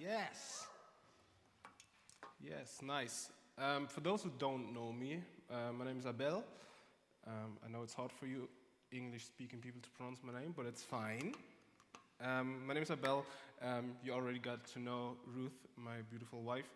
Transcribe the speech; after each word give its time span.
Yes. 0.00 0.66
Yes, 2.40 2.78
nice. 2.82 3.30
Um, 3.58 3.86
for 3.88 4.00
those 4.00 4.22
who 4.22 4.30
don't 4.38 4.72
know 4.72 4.92
me, 4.92 5.20
uh, 5.50 5.72
my 5.72 5.84
name 5.84 5.98
is 5.98 6.06
Abel. 6.06 6.44
Um, 7.26 7.58
I 7.64 7.68
know 7.70 7.82
it's 7.82 7.94
hard 7.94 8.12
for 8.12 8.26
you 8.26 8.48
English 8.92 9.24
speaking 9.24 9.58
people 9.58 9.80
to 9.82 9.90
pronounce 9.90 10.20
my 10.22 10.38
name, 10.38 10.54
but 10.56 10.66
it's 10.66 10.82
fine. 10.82 11.34
Um, 12.20 12.64
my 12.66 12.74
name 12.74 12.84
is 12.84 12.90
Abel. 12.90 13.26
Um, 13.60 13.92
you 14.04 14.12
already 14.12 14.38
got 14.38 14.64
to 14.74 14.78
know 14.80 15.16
Ruth, 15.34 15.66
my 15.76 15.96
beautiful 16.08 16.42
wife. 16.42 16.68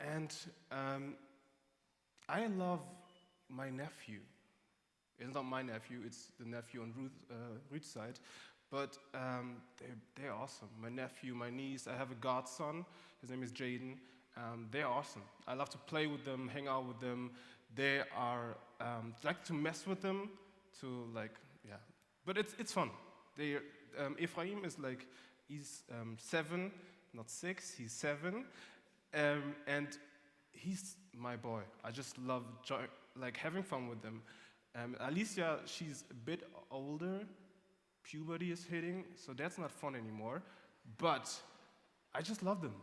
And 0.00 0.34
um, 0.72 1.14
I 2.28 2.46
love 2.48 2.80
my 3.48 3.70
nephew. 3.70 4.18
It's 5.20 5.34
not 5.34 5.44
my 5.44 5.62
nephew, 5.62 5.98
it's 6.06 6.30
the 6.38 6.46
nephew 6.46 6.82
on 6.82 6.92
Ruth, 6.96 7.12
uh, 7.30 7.34
Ruth's 7.70 7.90
side. 7.90 8.18
But 8.70 8.98
um, 9.14 9.56
they're, 9.78 9.96
they're 10.14 10.34
awesome. 10.34 10.68
My 10.80 10.88
nephew, 10.88 11.34
my 11.34 11.50
niece, 11.50 11.86
I 11.86 11.96
have 11.96 12.10
a 12.10 12.16
godson. 12.16 12.84
His 13.20 13.30
name 13.30 13.42
is 13.42 13.52
Jaden. 13.52 13.94
Um, 14.36 14.68
they're 14.70 14.86
awesome. 14.86 15.22
I 15.46 15.54
love 15.54 15.70
to 15.70 15.78
play 15.78 16.06
with 16.06 16.24
them, 16.24 16.48
hang 16.48 16.68
out 16.68 16.86
with 16.86 17.00
them. 17.00 17.30
They 17.74 18.02
are, 18.16 18.56
um, 18.80 19.14
like 19.24 19.44
to 19.44 19.52
mess 19.52 19.86
with 19.86 20.00
them, 20.00 20.30
to 20.80 21.08
like, 21.14 21.34
yeah. 21.66 21.74
But 22.24 22.38
it's, 22.38 22.54
it's 22.58 22.72
fun. 22.72 22.90
They, 23.36 23.56
um, 23.98 24.16
Ephraim 24.18 24.64
is 24.64 24.78
like, 24.78 25.06
he's 25.48 25.82
um, 25.90 26.16
seven, 26.18 26.70
not 27.14 27.30
six, 27.30 27.74
he's 27.74 27.92
seven. 27.92 28.44
Um, 29.14 29.54
and 29.66 29.88
he's 30.52 30.96
my 31.16 31.36
boy. 31.36 31.62
I 31.84 31.90
just 31.90 32.18
love 32.18 32.44
joy, 32.62 32.82
like 33.16 33.36
having 33.36 33.62
fun 33.62 33.88
with 33.88 34.02
them. 34.02 34.22
Um, 34.76 34.96
Alicia, 35.00 35.60
she's 35.64 36.04
a 36.10 36.14
bit 36.14 36.48
older, 36.70 37.20
puberty 38.10 38.50
is 38.50 38.64
hitting, 38.64 39.04
so 39.16 39.32
that's 39.32 39.58
not 39.58 39.70
fun 39.70 39.94
anymore. 39.94 40.42
But 40.96 41.34
I 42.14 42.22
just 42.22 42.42
love 42.42 42.62
them. 42.62 42.74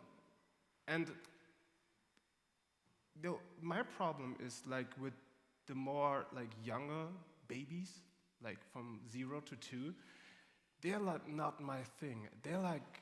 And 0.88 1.08
my 3.62 3.82
problem 3.84 4.36
is 4.40 4.62
like 4.68 4.88
with 5.02 5.14
the 5.68 5.76
more 5.76 6.26
like 6.36 6.49
younger 6.64 7.08
babies, 7.48 7.91
like 8.44 8.60
from 8.72 8.99
zero 9.12 9.40
to 9.41 9.55
two, 9.55 9.94
they're 10.82 10.99
like 10.99 11.27
not 11.27 11.60
my 11.62 11.80
thing. 11.99 12.27
They're 12.44 12.60
like 12.60 13.02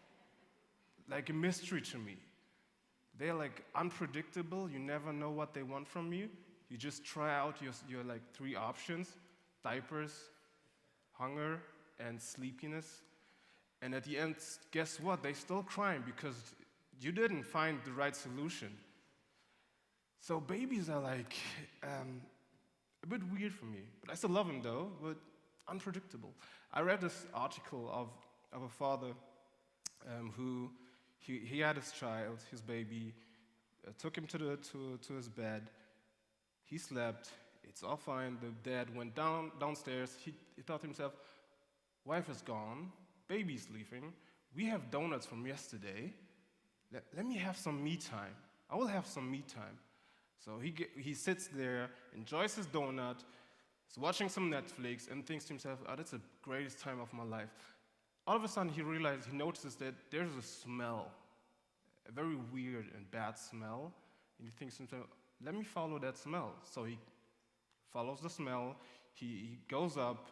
like 1.10 1.30
a 1.30 1.34
mystery 1.34 1.82
to 1.82 1.98
me. 1.98 2.18
They're 3.20 3.34
like 3.34 3.66
unpredictable. 3.76 4.70
You 4.70 4.80
never 4.80 5.12
know 5.12 5.30
what 5.30 5.54
they 5.54 5.64
want 5.64 5.88
from 5.88 6.14
you. 6.14 6.30
You 6.70 6.78
just 6.78 7.04
try 7.04 7.38
out 7.38 7.62
your, 7.62 7.74
your 7.90 8.04
like 8.04 8.22
three 8.34 8.56
options: 8.56 9.10
diapers, 9.64 10.14
hunger, 11.12 11.60
and 12.00 12.22
sleepiness. 12.22 13.02
And 13.82 13.94
at 13.94 14.04
the 14.04 14.18
end, 14.18 14.36
guess 14.72 15.00
what? 15.00 15.24
They 15.24 15.34
still 15.34 15.64
crying 15.64 16.04
because 16.06 16.36
you 17.02 17.12
didn't 17.12 17.44
find 17.44 17.80
the 17.84 17.92
right 17.92 18.16
solution. 18.16 18.70
So 20.20 20.40
babies 20.40 20.90
are 20.90 21.02
like 21.02 21.36
um, 21.84 22.22
a 23.04 23.08
bit 23.08 23.22
weird 23.32 23.54
for 23.54 23.66
me, 23.66 23.82
but 24.00 24.12
I 24.12 24.16
still 24.16 24.30
love 24.30 24.48
them 24.48 24.62
though, 24.62 24.90
but 25.02 25.18
unpredictable. 25.68 26.34
I 26.74 26.82
read 26.82 27.02
this 27.02 27.26
article 27.34 27.90
of, 27.92 28.08
of 28.54 28.64
a 28.64 28.70
father 28.70 29.14
um, 30.08 30.32
who 30.36 30.70
he, 31.20 31.40
he 31.40 31.60
had 31.60 31.76
his 31.76 31.92
child, 31.92 32.40
his 32.52 32.62
baby, 32.62 33.14
uh, 33.86 33.92
took 33.98 34.18
him 34.18 34.28
to, 34.28 34.38
the, 34.38 34.58
to, 34.72 34.98
to 35.08 35.14
his 35.14 35.28
bed. 35.28 35.70
He 36.66 36.78
slept. 36.78 37.30
It's 37.64 37.84
all 37.84 37.98
fine. 37.98 38.38
The 38.42 38.70
dad 38.70 38.96
went 38.96 39.16
down 39.16 39.52
downstairs. 39.60 40.16
He, 40.24 40.34
he 40.56 40.62
thought 40.62 40.82
to 40.82 40.88
himself, 40.88 41.14
wife 42.06 42.30
is 42.30 42.42
gone, 42.42 42.92
baby's 43.28 43.68
leaving. 43.74 44.14
We 44.56 44.66
have 44.66 44.92
donuts 44.92 45.26
from 45.26 45.46
yesterday. 45.46 46.14
Let, 46.92 47.04
let 47.16 47.26
me 47.26 47.36
have 47.38 47.58
some 47.58 47.84
me 47.84 47.98
time. 47.98 48.36
I 48.70 48.76
will 48.76 48.88
have 48.88 49.06
some 49.06 49.30
me 49.30 49.44
time. 49.48 49.78
So 50.44 50.60
he, 50.60 50.72
get, 50.72 50.90
he 50.98 51.14
sits 51.14 51.48
there, 51.48 51.90
enjoys 52.16 52.56
his 52.56 52.68
donut, 52.68 53.24
is 53.90 53.98
watching 53.98 54.28
some 54.28 54.52
Netflix, 54.52 55.10
and 55.10 55.26
thinks 55.26 55.46
to 55.46 55.50
himself, 55.50 55.80
oh, 55.88 55.94
that's 55.96 56.12
the 56.12 56.22
greatest 56.42 56.80
time 56.80 57.00
of 57.00 57.12
my 57.14 57.24
life. 57.24 57.50
All 58.28 58.36
of 58.36 58.44
a 58.44 58.48
sudden, 58.48 58.72
he 58.72 58.82
realizes, 58.82 59.26
he 59.26 59.38
notices 59.38 59.76
that 59.76 59.94
there's 60.12 60.36
a 60.36 60.42
smell, 60.42 61.12
a 62.08 62.12
very 62.12 62.38
weird 62.52 62.86
and 62.96 63.10
bad 63.12 63.38
smell, 63.38 63.94
and 64.38 64.48
he 64.48 64.52
thinks 64.52 64.76
to 64.76 64.84
himself, 64.84 65.06
let 65.44 65.56
me 65.56 65.64
follow 65.64 66.00
that 66.00 66.18
smell. 66.18 66.54
So 66.70 66.84
he 66.84 66.98
follows 67.92 68.20
the 68.22 68.30
smell, 68.30 68.76
he, 69.14 69.26
he 69.26 69.58
goes 69.70 69.98
up, 69.98 70.30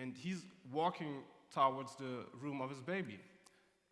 and 0.00 0.16
he's 0.16 0.42
walking 0.72 1.22
towards 1.52 1.94
the 1.96 2.26
room 2.40 2.60
of 2.60 2.70
his 2.70 2.80
baby. 2.80 3.18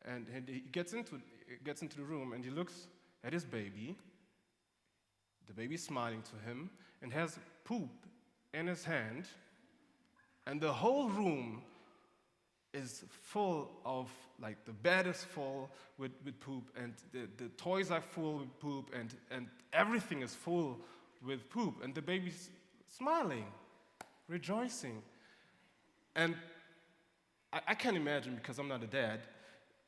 And, 0.05 0.27
and 0.35 0.49
he 0.49 0.61
gets 0.73 0.93
into, 0.93 1.21
gets 1.65 1.83
into 1.83 1.97
the 1.97 2.05
room, 2.05 2.33
and 2.33 2.45
he 2.45 2.51
looks 2.51 2.89
at 3.25 3.33
his 3.33 3.45
baby, 3.45 3.97
the 5.47 5.55
baby's 5.55 5.83
smiling 5.83 6.23
to 6.23 6.51
him 6.51 6.71
and 7.03 7.13
has 7.13 7.39
poop 7.65 7.91
in 8.53 8.67
his 8.67 8.85
hand, 8.85 9.27
and 10.47 10.61
the 10.61 10.73
whole 10.73 11.09
room 11.09 11.63
is 12.73 13.05
full 13.23 13.71
of 13.85 14.11
like 14.43 14.65
the 14.65 14.73
bed 14.73 15.07
is 15.07 15.23
full 15.23 15.71
with, 15.97 16.11
with 16.25 16.39
poop 16.41 16.65
and 16.77 16.93
the, 17.13 17.29
the 17.37 17.49
toys 17.51 17.93
are 17.93 18.01
full 18.01 18.39
with 18.39 18.59
poop 18.59 18.91
and, 18.99 19.15
and 19.31 19.47
everything 19.73 20.23
is 20.23 20.35
full 20.35 20.81
with 21.25 21.49
poop. 21.49 21.77
And 21.85 21.95
the 21.95 22.03
baby's 22.03 22.51
smiling 22.89 23.47
rejoicing 24.29 25.03
and 26.17 26.35
i, 27.53 27.61
I 27.69 27.75
can 27.75 27.97
imagine 27.97 28.35
because 28.35 28.59
i'm 28.59 28.69
not 28.69 28.83
a 28.83 28.87
dad 28.87 29.21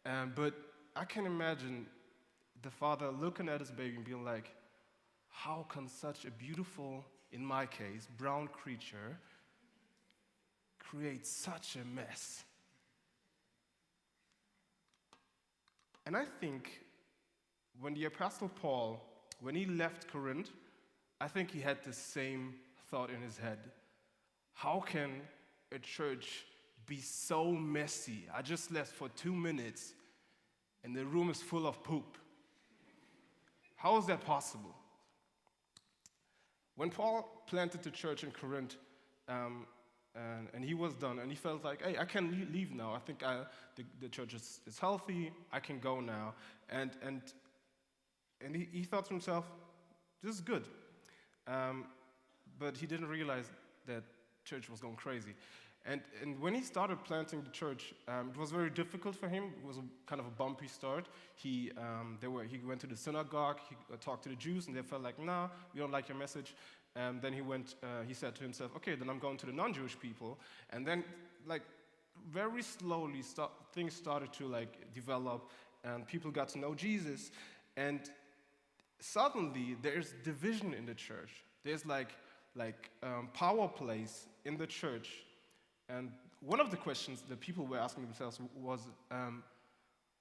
um, 0.04 0.32
but 0.34 0.54
i 0.94 1.04
can 1.04 1.26
imagine 1.26 1.86
the 2.62 2.70
father 2.70 3.10
looking 3.10 3.48
at 3.48 3.60
his 3.60 3.70
baby 3.70 3.96
and 3.96 4.04
being 4.04 4.24
like 4.24 4.50
how 5.36 5.66
can 5.68 5.86
such 5.86 6.24
a 6.24 6.30
beautiful, 6.30 7.04
in 7.30 7.44
my 7.44 7.66
case, 7.66 8.08
brown 8.16 8.48
creature 8.48 9.18
create 10.78 11.26
such 11.26 11.76
a 11.76 11.84
mess? 11.94 12.42
And 16.06 16.16
I 16.16 16.24
think 16.40 16.80
when 17.80 17.92
the 17.92 18.06
Apostle 18.06 18.48
Paul, 18.48 19.02
when 19.40 19.54
he 19.54 19.66
left 19.66 20.08
Corinth, 20.08 20.48
I 21.20 21.28
think 21.28 21.50
he 21.50 21.60
had 21.60 21.84
the 21.84 21.92
same 21.92 22.54
thought 22.90 23.10
in 23.10 23.20
his 23.20 23.36
head. 23.36 23.58
How 24.54 24.80
can 24.80 25.20
a 25.72 25.78
church 25.78 26.44
be 26.86 27.00
so 27.00 27.50
messy? 27.50 28.24
I 28.34 28.42
just 28.42 28.70
left 28.70 28.92
for 28.92 29.08
two 29.10 29.34
minutes 29.34 29.92
and 30.86 30.94
the 30.94 31.04
room 31.04 31.30
is 31.30 31.42
full 31.42 31.66
of 31.66 31.82
poop. 31.82 32.16
How 33.74 33.96
is 33.98 34.06
that 34.06 34.24
possible? 34.24 34.74
When 36.76 36.90
Paul 36.90 37.42
planted 37.46 37.82
the 37.82 37.90
church 37.90 38.22
in 38.22 38.30
Corinth, 38.30 38.76
um, 39.28 39.66
and, 40.14 40.48
and, 40.54 40.64
he 40.64 40.74
was 40.74 40.94
done, 40.94 41.18
and 41.18 41.28
he 41.28 41.36
felt 41.36 41.64
like, 41.64 41.82
hey, 41.82 41.96
I 41.98 42.04
can 42.04 42.48
leave 42.52 42.72
now. 42.72 42.94
I 42.94 43.00
think 43.00 43.22
I, 43.22 43.42
the, 43.74 43.84
the, 44.00 44.08
church 44.08 44.32
is, 44.32 44.60
is, 44.66 44.78
healthy. 44.78 45.32
I 45.52 45.60
can 45.60 45.78
go 45.78 46.00
now. 46.00 46.34
And, 46.70 46.92
and, 47.04 47.20
and 48.40 48.54
he, 48.56 48.68
he 48.72 48.82
thought 48.84 49.04
to 49.06 49.12
himself, 49.12 49.44
this 50.22 50.34
is 50.34 50.40
good. 50.40 50.64
Um, 51.46 51.86
but 52.58 52.76
he 52.76 52.86
didn't 52.86 53.08
realize 53.08 53.50
that 53.86 54.04
church 54.46 54.70
was 54.70 54.80
going 54.80 54.96
crazy. 54.96 55.34
And, 55.88 56.00
and 56.20 56.40
when 56.40 56.52
he 56.52 56.62
started 56.62 57.04
planting 57.04 57.42
the 57.42 57.50
church, 57.50 57.94
um, 58.08 58.30
it 58.30 58.36
was 58.36 58.50
very 58.50 58.70
difficult 58.70 59.14
for 59.14 59.28
him. 59.28 59.44
It 59.62 59.66
was 59.66 59.76
a, 59.76 59.84
kind 60.06 60.20
of 60.20 60.26
a 60.26 60.30
bumpy 60.30 60.66
start. 60.66 61.06
He, 61.36 61.70
um, 61.78 62.18
were, 62.28 62.42
he 62.44 62.58
went 62.58 62.80
to 62.80 62.88
the 62.88 62.96
synagogue, 62.96 63.60
he 63.68 63.76
talked 64.00 64.24
to 64.24 64.28
the 64.28 64.34
Jews, 64.34 64.66
and 64.66 64.76
they 64.76 64.82
felt 64.82 65.02
like, 65.02 65.22
nah, 65.22 65.48
we 65.72 65.80
don't 65.80 65.92
like 65.92 66.08
your 66.08 66.18
message. 66.18 66.54
And 66.96 67.22
then 67.22 67.32
he 67.32 67.40
went, 67.40 67.76
uh, 67.82 68.02
he 68.08 68.14
said 68.14 68.34
to 68.34 68.42
himself, 68.42 68.72
okay, 68.76 68.96
then 68.96 69.08
I'm 69.08 69.20
going 69.20 69.36
to 69.36 69.46
the 69.46 69.52
non-Jewish 69.52 69.98
people. 70.00 70.38
And 70.70 70.84
then, 70.84 71.04
like, 71.46 71.62
very 72.32 72.62
slowly, 72.62 73.22
things 73.72 73.94
started 73.94 74.32
to, 74.32 74.46
like, 74.48 74.92
develop, 74.92 75.50
and 75.84 76.04
people 76.06 76.32
got 76.32 76.48
to 76.48 76.58
know 76.58 76.74
Jesus. 76.74 77.30
And 77.76 78.00
suddenly, 78.98 79.76
there's 79.82 80.14
division 80.24 80.74
in 80.74 80.86
the 80.86 80.94
church. 80.94 81.30
There's, 81.62 81.86
like, 81.86 82.08
like 82.56 82.90
um, 83.02 83.28
power 83.32 83.68
plays 83.68 84.26
in 84.44 84.56
the 84.56 84.66
church 84.66 85.10
and 85.88 86.10
one 86.40 86.60
of 86.60 86.70
the 86.70 86.76
questions 86.76 87.22
that 87.28 87.40
people 87.40 87.66
were 87.66 87.78
asking 87.78 88.04
themselves 88.04 88.40
was, 88.54 88.80
um, 89.10 89.42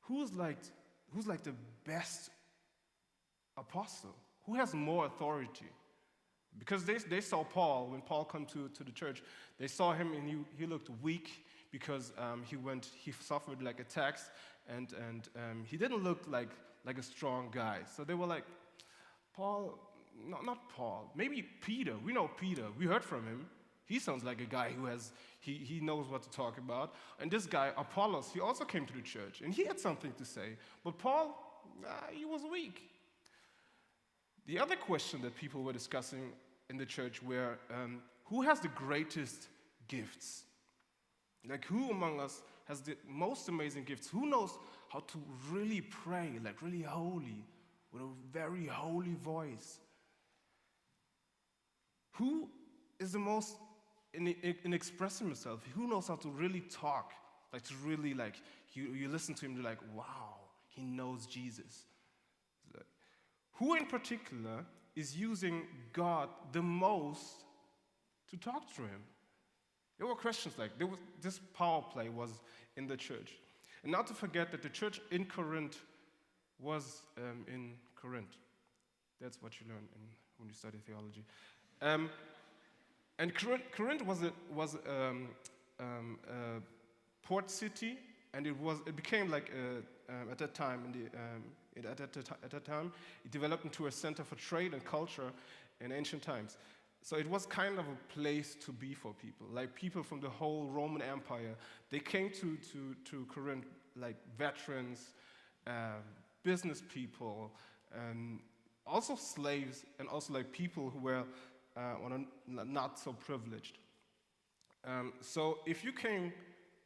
who's, 0.01 0.33
like, 0.33 0.57
who's 1.13 1.27
like 1.27 1.43
the 1.43 1.53
best 1.85 2.29
apostle? 3.57 4.15
Who 4.45 4.55
has 4.55 4.73
more 4.73 5.05
authority? 5.05 5.65
Because 6.57 6.85
they, 6.85 6.97
they 6.97 7.21
saw 7.21 7.43
Paul, 7.43 7.87
when 7.91 8.01
Paul 8.01 8.25
came 8.25 8.45
to, 8.47 8.69
to 8.69 8.83
the 8.83 8.91
church, 8.91 9.21
they 9.59 9.67
saw 9.67 9.93
him 9.93 10.13
and 10.13 10.27
he, 10.27 10.37
he 10.57 10.65
looked 10.65 10.89
weak 11.01 11.43
because 11.71 12.13
um, 12.17 12.43
he, 12.45 12.55
went, 12.55 12.89
he 12.95 13.11
suffered 13.11 13.61
like 13.61 13.79
attacks 13.79 14.29
and, 14.69 14.93
and 15.09 15.27
um, 15.35 15.63
he 15.65 15.75
didn't 15.75 16.03
look 16.03 16.23
like, 16.27 16.49
like 16.85 16.97
a 16.97 17.03
strong 17.03 17.49
guy. 17.51 17.79
So 17.95 18.03
they 18.03 18.13
were 18.13 18.27
like, 18.27 18.45
Paul, 19.35 19.77
not, 20.27 20.45
not 20.45 20.69
Paul, 20.69 21.11
maybe 21.15 21.41
Peter. 21.61 21.93
We 22.03 22.13
know 22.13 22.29
Peter. 22.39 22.65
We 22.77 22.85
heard 22.85 23.03
from 23.03 23.25
him. 23.25 23.47
He 23.85 23.99
sounds 23.99 24.23
like 24.23 24.41
a 24.41 24.45
guy 24.45 24.71
who 24.71 24.85
has, 24.85 25.11
he, 25.39 25.53
he 25.53 25.79
knows 25.79 26.07
what 26.09 26.23
to 26.23 26.29
talk 26.31 26.57
about. 26.57 26.95
And 27.19 27.29
this 27.29 27.45
guy, 27.45 27.71
Apollos, 27.77 28.31
he 28.33 28.39
also 28.39 28.65
came 28.65 28.85
to 28.87 28.93
the 28.93 29.01
church 29.01 29.41
and 29.41 29.53
he 29.53 29.65
had 29.65 29.79
something 29.79 30.11
to 30.13 30.25
say. 30.25 30.57
But 30.83 30.97
Paul, 30.97 31.63
nah, 31.81 31.89
he 32.11 32.25
was 32.25 32.41
weak. 32.51 32.89
The 34.47 34.59
other 34.59 34.75
question 34.75 35.21
that 35.21 35.35
people 35.35 35.63
were 35.63 35.73
discussing 35.73 36.31
in 36.69 36.77
the 36.77 36.85
church 36.85 37.21
were 37.21 37.57
um, 37.71 38.01
who 38.25 38.41
has 38.41 38.59
the 38.59 38.69
greatest 38.69 39.47
gifts? 39.87 40.43
Like, 41.47 41.65
who 41.65 41.91
among 41.91 42.19
us 42.19 42.41
has 42.67 42.81
the 42.81 42.97
most 43.07 43.49
amazing 43.49 43.83
gifts? 43.83 44.07
Who 44.07 44.25
knows 44.25 44.51
how 44.89 44.99
to 44.99 45.17
really 45.51 45.81
pray, 45.81 46.39
like 46.43 46.61
really 46.61 46.81
holy, 46.81 47.43
with 47.91 48.01
a 48.01 48.07
very 48.31 48.65
holy 48.65 49.13
voice? 49.13 49.79
Who 52.17 52.49
is 52.99 53.11
the 53.11 53.19
most 53.19 53.55
in, 54.13 54.27
in, 54.27 54.55
in, 54.63 54.73
expressing 54.73 55.27
himself? 55.27 55.61
Who 55.75 55.87
knows 55.87 56.07
how 56.07 56.15
to 56.15 56.29
really 56.29 56.61
talk? 56.61 57.13
Like 57.51 57.63
to 57.63 57.73
really 57.83 58.13
like 58.13 58.35
you, 58.73 58.93
you 58.93 59.09
listen 59.09 59.35
to 59.35 59.45
him, 59.45 59.53
you're 59.53 59.63
like, 59.63 59.79
wow, 59.93 60.35
he 60.69 60.83
knows 60.83 61.25
Jesus. 61.25 61.85
Who 63.55 63.75
in 63.75 63.85
particular 63.85 64.65
is 64.95 65.15
using 65.15 65.63
God 65.93 66.29
the 66.51 66.61
most 66.61 67.43
to 68.29 68.37
talk 68.37 68.73
to 68.75 68.81
him? 68.81 69.03
There 69.97 70.07
were 70.07 70.15
questions 70.15 70.55
like 70.57 70.71
was, 70.79 70.99
this 71.21 71.39
power 71.53 71.81
play 71.81 72.09
was 72.09 72.31
in 72.75 72.87
the 72.87 72.97
church. 72.97 73.33
And 73.83 73.91
not 73.91 74.07
to 74.07 74.13
forget 74.13 74.51
that 74.51 74.61
the 74.61 74.69
church 74.69 74.99
in 75.11 75.25
Corinth 75.25 75.79
was 76.59 77.03
um, 77.17 77.45
in 77.47 77.73
Corinth. 77.95 78.35
That's 79.21 79.41
what 79.41 79.53
you 79.61 79.67
learn 79.69 79.77
in, 79.77 80.01
when 80.37 80.49
you 80.49 80.55
study 80.55 80.79
theology. 80.85 81.23
Um, 81.81 82.09
and 83.19 83.33
Corinth 83.33 84.05
was 84.05 84.23
a, 84.23 84.31
was 84.53 84.75
um, 84.87 85.29
um, 85.79 86.19
a 86.29 87.25
port 87.25 87.49
city, 87.49 87.97
and 88.33 88.45
it 88.45 88.59
was 88.59 88.79
it 88.85 88.95
became 88.95 89.29
like 89.29 89.51
a, 89.51 90.13
um, 90.13 90.29
at 90.31 90.37
that 90.37 90.53
time 90.53 90.83
in 90.85 90.91
the 90.91 91.05
um, 91.17 91.43
it, 91.75 91.85
at, 91.85 91.97
that, 91.97 92.17
at 92.43 92.49
that 92.49 92.65
time 92.65 92.91
it 93.23 93.31
developed 93.31 93.65
into 93.65 93.87
a 93.87 93.91
center 93.91 94.23
for 94.23 94.35
trade 94.35 94.73
and 94.73 94.83
culture 94.83 95.31
in 95.81 95.91
ancient 95.91 96.21
times. 96.21 96.57
So 97.01 97.17
it 97.17 97.29
was 97.29 97.45
kind 97.45 97.77
of 97.77 97.85
a 97.85 98.13
place 98.19 98.55
to 98.65 98.71
be 98.71 98.93
for 98.95 99.13
people, 99.13 99.47
like 99.53 99.75
people 99.75 100.01
from 100.01 100.19
the 100.21 100.29
whole 100.29 100.65
Roman 100.65 101.01
Empire. 101.01 101.55
They 101.91 101.99
came 101.99 102.31
to 102.31 102.57
to 102.57 102.95
to 103.05 103.25
Corinth 103.25 103.65
like 103.95 104.17
veterans, 104.37 105.13
uh, 105.67 106.01
business 106.43 106.83
people, 106.89 107.51
and 107.93 108.39
also 108.85 109.15
slaves, 109.15 109.85
and 109.99 110.09
also 110.09 110.33
like 110.33 110.51
people 110.51 110.89
who 110.89 110.99
were 110.99 111.23
uh, 111.75 111.95
not 112.47 112.99
so 112.99 113.13
privileged. 113.13 113.77
Um, 114.85 115.13
so 115.21 115.59
if 115.65 115.83
you 115.83 115.91
came 115.91 116.31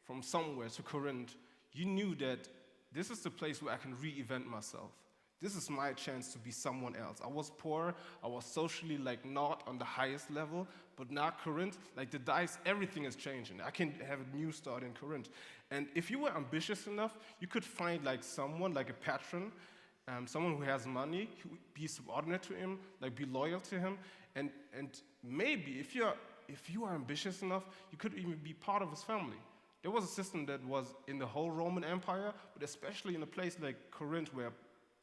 from 0.04 0.22
somewhere 0.22 0.70
to 0.70 0.82
Corinth, 0.82 1.36
you 1.74 1.86
knew 1.86 2.16
that 2.16 2.48
this 2.92 3.12
is 3.12 3.20
the 3.20 3.30
place 3.30 3.62
where 3.62 3.74
I 3.74 3.78
can 3.78 3.96
reinvent 3.96 4.46
myself. 4.46 4.92
This 5.42 5.56
is 5.56 5.70
my 5.70 5.94
chance 5.94 6.34
to 6.34 6.40
be 6.40 6.52
someone 6.52 6.96
else. 6.96 7.20
I 7.24 7.28
was 7.28 7.52
poor, 7.58 7.96
I 8.24 8.28
was 8.28 8.46
socially 8.46 8.98
like 8.98 9.26
not 9.26 9.64
on 9.68 9.78
the 9.78 9.86
highest 9.86 10.30
level, 10.32 10.68
but 10.98 11.12
now 11.12 11.32
Corinth, 11.44 11.78
like 11.96 12.12
the 12.12 12.20
dice, 12.20 12.58
everything 12.66 13.06
is 13.06 13.16
changing. 13.16 13.62
I 13.62 13.70
can 13.70 13.94
have 14.06 14.20
a 14.20 14.36
new 14.36 14.52
start 14.52 14.84
in 14.84 14.92
Corinth. 14.94 15.30
And 15.72 15.88
if 15.96 16.12
you 16.12 16.20
were 16.20 16.36
ambitious 16.36 16.88
enough, 16.88 17.18
you 17.40 17.48
could 17.48 17.64
find 17.64 18.04
like 18.04 18.22
someone, 18.22 18.74
like 18.74 18.90
a 18.90 18.94
patron, 18.94 19.54
um, 20.10 20.28
someone 20.28 20.58
who 20.58 20.64
has 20.64 20.86
money, 20.86 21.30
be 21.74 21.88
subordinate 21.88 22.42
to 22.44 22.54
him, 22.54 22.80
like 23.00 23.16
be 23.16 23.26
loyal 23.26 23.62
to 23.62 23.80
him, 23.80 23.98
and, 24.36 24.50
and 24.78 25.02
maybe 25.24 25.80
if, 25.80 25.96
you're, 25.96 26.14
if 26.48 26.70
you 26.70 26.84
are 26.86 26.94
ambitious 26.94 27.42
enough, 27.42 27.64
you 27.92 27.98
could 27.98 28.14
even 28.14 28.40
be 28.44 28.54
part 28.54 28.82
of 28.82 28.90
his 28.90 29.04
family. 29.04 29.38
There 29.82 29.92
was 29.92 30.04
a 30.04 30.08
system 30.08 30.46
that 30.48 30.64
was 30.66 30.94
in 31.08 31.20
the 31.20 31.26
whole 31.26 31.52
Roman 31.52 31.84
Empire, 31.84 32.34
but 32.54 32.64
especially 32.64 33.16
in 33.16 33.24
a 33.24 33.28
place 33.28 33.58
like 33.62 33.78
Corinth 33.92 34.34
where 34.34 34.52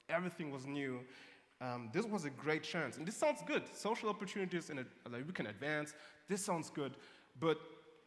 everything 0.08 0.50
was 0.50 0.66
new. 0.66 1.00
Um, 1.60 1.88
this 1.92 2.04
was 2.04 2.26
a 2.26 2.30
great 2.30 2.62
chance. 2.62 2.98
And 2.98 3.06
this 3.06 3.16
sounds 3.16 3.42
good. 3.46 3.62
Social 3.74 4.10
opportunities, 4.10 4.68
and 4.68 4.84
like 5.10 5.26
we 5.26 5.32
can 5.32 5.46
advance. 5.46 5.94
This 6.28 6.44
sounds 6.44 6.68
good. 6.68 6.92
But 7.40 7.58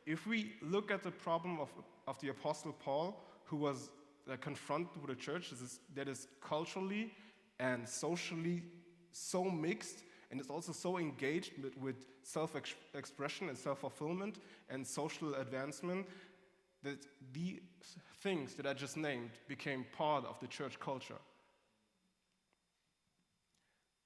if 0.06 0.28
we 0.28 0.54
look 0.62 0.92
at 0.92 1.04
the 1.04 1.12
problem 1.12 1.60
of, 1.60 1.70
of 2.08 2.20
the 2.20 2.30
Apostle 2.30 2.74
Paul, 2.74 3.24
who 3.46 3.58
was 3.58 3.90
uh, 4.32 4.36
confronted 4.38 5.02
with 5.02 5.10
a 5.10 5.20
church 5.20 5.52
that 5.96 6.08
is 6.08 6.28
culturally 6.42 7.12
and 7.60 7.88
socially 7.88 8.62
so 9.12 9.44
mixed 9.44 10.04
and 10.32 10.40
is 10.40 10.50
also 10.50 10.72
so 10.72 10.98
engaged 10.98 11.54
with, 11.62 11.78
with 11.78 12.06
self 12.24 12.56
expression 12.94 13.50
and 13.50 13.58
self 13.58 13.80
fulfillment 13.80 14.38
and 14.70 14.86
social 14.86 15.36
advancement 15.36 16.06
that 16.84 17.06
the 17.34 17.62
things 18.22 18.54
that 18.56 18.66
I 18.66 18.74
just 18.74 18.98
named 18.98 19.32
became 19.48 19.86
part 19.98 20.26
of 20.26 20.40
the 20.40 20.48
church 20.48 20.80
culture. 20.80 21.20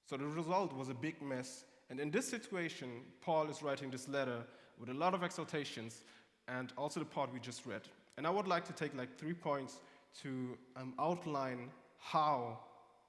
So 0.06 0.16
the 0.16 0.26
result 0.26 0.74
was 0.74 0.88
a 0.88 0.94
big 0.94 1.20
mess. 1.22 1.64
And 1.90 2.00
in 2.00 2.10
this 2.10 2.28
situation, 2.28 2.88
Paul 3.20 3.48
is 3.48 3.62
writing 3.62 3.90
this 3.90 4.08
letter 4.08 4.42
with 4.78 4.88
a 4.88 4.94
lot 4.94 5.14
of 5.14 5.22
exaltations 5.22 6.02
and 6.48 6.72
also 6.76 7.00
the 7.00 7.06
part 7.06 7.32
we 7.32 7.40
just 7.40 7.64
read. 7.66 7.82
And 8.16 8.26
I 8.26 8.30
would 8.30 8.46
like 8.46 8.64
to 8.66 8.72
take 8.72 8.96
like 8.96 9.16
three 9.18 9.34
points 9.34 9.80
to 10.22 10.56
um, 10.76 10.94
outline 10.98 11.70
how 11.98 12.58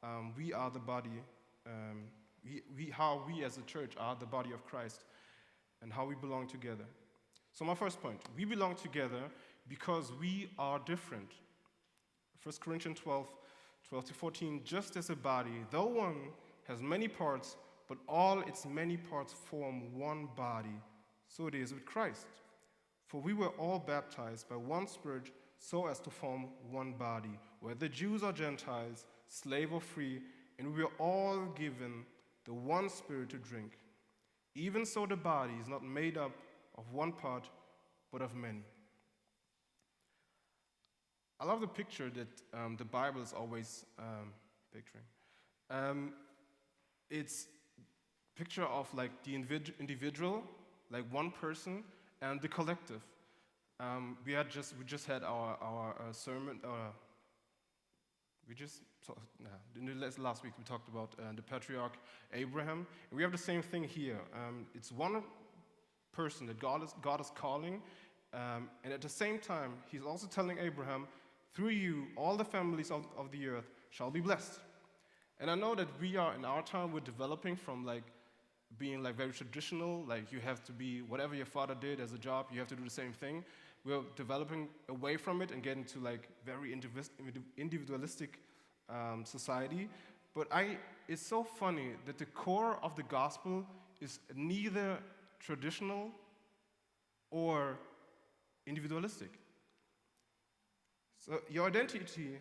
um, 0.04 0.34
we 0.38 0.54
are 0.54 0.70
the 0.70 0.80
body 0.80 1.22
um, 1.68 2.04
we, 2.76 2.90
how 2.90 3.24
we 3.28 3.44
as 3.44 3.58
a 3.58 3.62
church 3.62 3.94
are 4.00 4.16
the 4.16 4.26
body 4.26 4.52
of 4.52 4.66
Christ 4.66 5.04
and 5.82 5.92
how 5.92 6.06
we 6.06 6.16
belong 6.16 6.48
together. 6.48 6.86
So, 7.52 7.66
my 7.66 7.76
first 7.76 8.02
point 8.02 8.20
we 8.36 8.46
belong 8.46 8.76
together 8.76 9.24
because 9.68 10.12
we 10.20 10.50
are 10.60 10.80
different. 10.86 11.32
1 12.44 12.54
Corinthians 12.60 13.00
12, 13.00 13.28
12 13.90 14.06
to 14.06 14.14
14, 14.14 14.62
just 14.64 14.98
as 14.98 15.10
a 15.10 15.16
body, 15.16 15.66
though 15.72 15.88
one 15.88 16.30
has 16.68 16.82
many 16.82 17.08
parts, 17.08 17.56
but 17.88 17.98
all 18.08 18.42
its 18.42 18.66
many 18.66 18.98
parts 18.98 19.34
form 19.34 19.98
one 19.98 20.28
body, 20.36 20.82
so 21.28 21.48
it 21.48 21.56
is 21.56 21.74
with 21.74 21.86
Christ. 21.86 22.28
For 23.08 23.22
we 23.22 23.34
were 23.34 23.50
all 23.60 23.80
baptized 23.80 24.50
by 24.50 24.56
one 24.56 24.88
Spirit 24.88 25.32
so 25.58 25.88
as 25.88 26.00
to 26.02 26.10
form 26.10 26.48
one 26.70 26.94
body, 26.94 27.40
whether 27.62 27.88
Jews 27.88 28.22
or 28.22 28.32
Gentiles, 28.32 29.06
slave 29.28 29.74
or 29.74 29.82
free, 29.82 30.22
and 30.60 30.74
we 30.74 30.84
were 30.84 30.92
all 31.00 31.46
given 31.56 32.06
the 32.46 32.54
one 32.54 32.90
spirit 32.90 33.30
to 33.30 33.38
drink. 33.38 33.78
Even 34.56 34.86
so, 34.86 35.06
the 35.06 35.16
body 35.16 35.54
is 35.62 35.68
not 35.68 35.84
made 35.84 36.18
up 36.18 36.32
of 36.78 36.92
one 36.92 37.12
part, 37.12 37.50
but 38.12 38.22
of 38.22 38.36
many. 38.36 38.64
I 41.40 41.46
love 41.46 41.60
the 41.60 41.68
picture 41.68 42.10
that 42.12 42.28
um, 42.54 42.78
the 42.78 42.86
Bible 42.86 43.22
is 43.22 43.34
always 43.34 43.86
um, 44.00 44.32
picturing. 44.74 45.04
Um, 45.70 46.14
it's 47.10 47.48
picture 48.36 48.64
of 48.64 48.94
like 48.94 49.12
the 49.24 49.36
individual, 49.36 50.44
like 50.92 51.04
one 51.12 51.32
person, 51.32 51.84
and 52.22 52.42
the 52.42 52.48
collective. 52.48 53.02
Um, 53.80 54.18
we 54.26 54.32
had 54.32 54.50
just 54.50 54.78
we 54.78 54.86
just 54.86 55.06
had 55.06 55.24
our 55.24 55.58
our 55.62 55.96
uh, 56.00 56.14
sermon. 56.14 56.60
Uh, 56.64 56.92
we 58.48 58.56
just 58.56 58.82
last 60.18 60.44
week 60.44 60.54
we 60.58 60.64
talked 60.64 60.88
about 60.88 61.14
uh, 61.20 61.34
the 61.36 61.42
patriarch 61.42 61.98
Abraham. 62.34 62.88
And 63.10 63.18
we 63.18 63.24
have 63.24 63.32
the 63.32 63.38
same 63.38 63.62
thing 63.62 63.84
here. 63.84 64.20
Um, 64.34 64.66
it's 64.74 64.92
one 64.92 65.24
person 66.12 66.48
that 66.48 66.60
God 66.60 66.84
is, 66.84 66.94
God 67.02 67.22
is 67.22 67.32
calling, 67.36 67.82
um, 68.34 68.70
and 68.84 68.94
at 68.94 69.02
the 69.02 69.10
same 69.10 69.40
time, 69.40 69.74
he's 69.90 70.04
also 70.04 70.28
telling 70.28 70.58
Abraham, 70.60 71.08
through 71.54 71.70
you, 71.70 72.08
all 72.18 72.36
the 72.36 72.44
families 72.44 72.92
of, 72.92 73.06
of 73.18 73.32
the 73.32 73.48
earth 73.48 73.72
shall 73.90 74.12
be 74.12 74.20
blessed. 74.20 74.60
And 75.40 75.50
I 75.50 75.56
know 75.56 75.76
that 75.76 75.88
we 76.02 76.18
are 76.18 76.36
in 76.36 76.44
our 76.44 76.62
time, 76.62 76.92
we're 76.92 77.00
developing 77.00 77.56
from 77.56 77.86
like 77.86 78.04
being 78.78 79.02
like 79.04 79.16
very 79.16 79.32
traditional, 79.32 80.04
like 80.06 80.32
you 80.32 80.40
have 80.40 80.64
to 80.66 80.74
be 80.74 81.02
whatever 81.02 81.34
your 81.36 81.46
father 81.46 81.76
did 81.76 82.00
as 82.00 82.12
a 82.12 82.18
job, 82.18 82.48
you 82.52 82.60
have 82.60 82.68
to 82.70 82.76
do 82.76 82.84
the 82.84 82.90
same 82.90 83.14
thing. 83.14 83.44
We're 83.86 84.02
developing 84.16 84.68
away 84.90 85.16
from 85.16 85.42
it 85.42 85.52
and 85.52 85.64
getting 85.64 85.86
to 85.86 86.00
like 86.00 86.28
very 86.46 86.74
individualistic 87.58 88.40
um, 88.90 89.24
society. 89.26 89.90
But 90.34 90.48
I, 90.52 90.78
it's 91.08 91.22
so 91.22 91.44
funny 91.44 91.92
that 92.06 92.18
the 92.18 92.26
core 92.26 92.78
of 92.84 92.96
the 92.96 93.04
gospel 93.04 93.66
is 94.02 94.20
neither 94.36 94.98
traditional 95.40 96.12
or 97.32 97.78
individualistic. 98.68 99.40
So 101.20 101.40
your 101.50 101.68
identity 101.68 102.38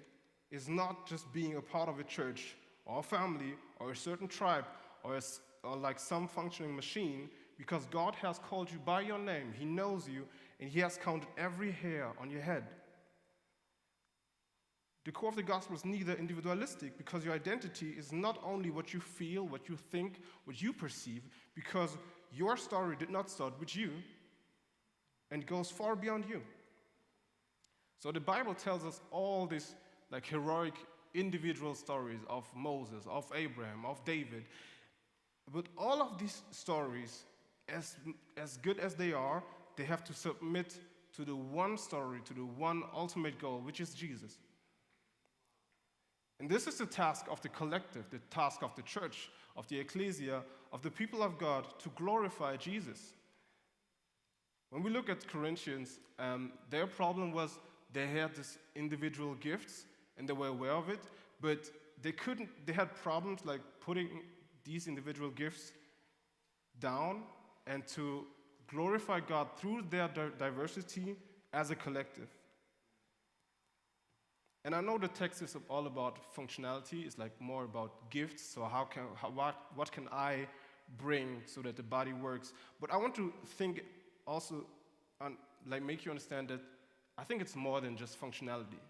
is 0.51 0.69
not 0.69 1.07
just 1.07 1.33
being 1.33 1.57
a 1.57 1.61
part 1.61 1.89
of 1.89 1.99
a 1.99 2.05
church 2.05 2.55
or 2.85 3.01
a 3.01 3.03
family 3.03 3.55
or 3.81 3.93
a 3.93 3.97
certain 3.97 4.29
tribe 4.29 4.67
or, 5.03 5.17
a, 5.17 5.23
or 5.63 5.77
like 5.77 5.99
some 5.99 6.29
functioning 6.29 6.75
machine 6.75 7.31
because 7.57 7.87
God 7.87 8.15
has 8.17 8.39
called 8.39 8.71
you 8.71 8.79
by 8.85 9.01
your 9.01 9.19
name. 9.19 9.53
He 9.57 9.65
knows 9.65 10.09
you 10.09 10.27
and 10.61 10.69
He 10.69 10.81
has 10.81 10.99
counted 11.03 11.29
every 11.39 11.71
hair 11.71 12.09
on 12.21 12.31
your 12.31 12.43
head. 12.43 12.65
The 15.05 15.13
core 15.13 15.29
of 15.29 15.37
the 15.37 15.43
gospel 15.43 15.77
is 15.77 15.85
neither 15.85 16.15
individualistic 16.15 16.97
because 16.97 17.25
your 17.25 17.35
identity 17.35 17.95
is 17.99 18.11
not 18.13 18.39
only 18.43 18.71
what 18.71 18.95
you 18.95 19.01
feel, 19.01 19.47
what 19.47 19.69
you 19.69 19.77
think, 19.77 20.21
what 20.45 20.63
you 20.63 20.73
perceive, 20.73 21.23
because 21.55 21.97
your 22.33 22.57
story 22.57 22.97
did 22.97 23.11
not 23.11 23.29
start 23.29 23.53
with 23.61 23.77
you, 23.77 23.91
and 25.31 25.47
goes 25.47 25.71
far 25.71 25.95
beyond 25.95 26.25
you. 26.29 26.41
So 27.99 28.13
the 28.13 28.21
Bible 28.21 28.55
tells 28.55 28.85
us 28.85 29.01
all 29.11 29.47
these 29.47 29.75
like 30.11 30.27
heroic 30.27 30.75
individual 31.15 31.75
stories 31.75 32.21
of 32.29 32.45
Moses, 32.55 33.05
of 33.09 33.31
Abraham, 33.35 33.85
of 33.85 34.05
David. 34.05 34.45
But 35.53 35.67
all 35.77 36.03
of 36.03 36.19
these 36.19 36.43
stories, 36.51 37.25
as, 37.69 37.97
as 38.37 38.57
good 38.59 38.79
as 38.79 38.95
they 38.95 39.13
are, 39.13 39.43
they 39.77 39.85
have 39.85 40.05
to 40.05 40.15
submit 40.15 40.79
to 41.17 41.25
the 41.25 41.37
one 41.37 41.79
story, 41.79 42.21
to 42.25 42.35
the 42.35 42.45
one 42.45 42.83
ultimate 42.95 43.39
goal, 43.39 43.61
which 43.61 43.81
is 43.81 43.95
Jesus. 43.95 44.39
And 46.41 46.49
this 46.49 46.67
is 46.67 46.79
the 46.79 46.87
task 46.87 47.27
of 47.31 47.41
the 47.43 47.49
collective, 47.49 48.05
the 48.11 48.19
task 48.31 48.63
of 48.63 48.75
the 48.75 48.83
church, 48.83 49.31
of 49.57 49.69
the 49.69 49.79
ecclesia, 49.79 50.43
of 50.73 50.83
the 50.83 50.91
people 50.91 51.23
of 51.23 51.39
God 51.39 51.67
to 51.79 51.89
glorify 51.91 52.57
Jesus. 52.57 53.13
When 54.71 54.83
we 54.83 54.91
look 54.91 55.09
at 55.09 55.27
Corinthians, 55.29 56.01
um, 56.19 56.53
their 56.71 56.87
problem 56.87 57.33
was 57.33 57.59
they 57.93 58.09
had 58.09 58.35
these 58.35 58.59
individual 58.75 59.35
gifts 59.37 59.85
and 60.19 60.29
they 60.29 60.33
were 60.33 60.49
aware 60.49 60.73
of 60.73 60.89
it, 60.89 61.01
but 61.41 61.71
they 62.03 62.13
couldn't, 62.13 62.49
they 62.67 62.73
had 62.73 62.93
problems 62.97 63.45
like 63.45 63.61
putting 63.81 64.09
these 64.65 64.89
individual 64.89 65.31
gifts 65.31 65.73
down 66.81 67.23
and 67.67 67.87
to 67.87 68.25
glorify 68.67 69.21
God 69.21 69.49
through 69.57 69.85
their 69.91 70.09
diversity 70.39 71.15
as 71.53 71.71
a 71.71 71.77
collective. 71.77 72.29
And 74.65 74.75
I 74.75 74.81
know 74.81 74.97
the 74.97 75.09
text 75.09 75.43
is 75.43 75.57
all 75.69 75.87
about 75.87 76.35
functionality, 76.35 77.05
it's 77.05 77.19
like 77.19 77.39
more 77.39 77.65
about 77.65 78.11
gifts, 78.11 78.43
so 78.43 78.65
how 78.65 78.85
can, 78.85 79.03
how, 79.15 79.29
what, 79.29 79.57
what 79.75 79.93
can 79.93 80.09
I 80.11 80.47
bring 80.97 81.43
so 81.45 81.61
that 81.63 81.77
the 81.77 81.83
body 81.83 82.15
works? 82.15 82.55
But 82.81 82.91
I 82.91 82.97
want 82.97 83.15
to 83.17 83.33
think 83.59 83.83
also, 84.27 84.65
on, 85.21 85.37
like 85.69 85.83
make 85.83 86.07
you 86.07 86.11
understand 86.11 86.49
that 86.49 86.61
I 87.19 87.25
think 87.25 87.43
it's 87.43 87.55
more 87.55 87.83
than 87.83 87.95
just 87.97 88.19
functionality. 88.19 88.81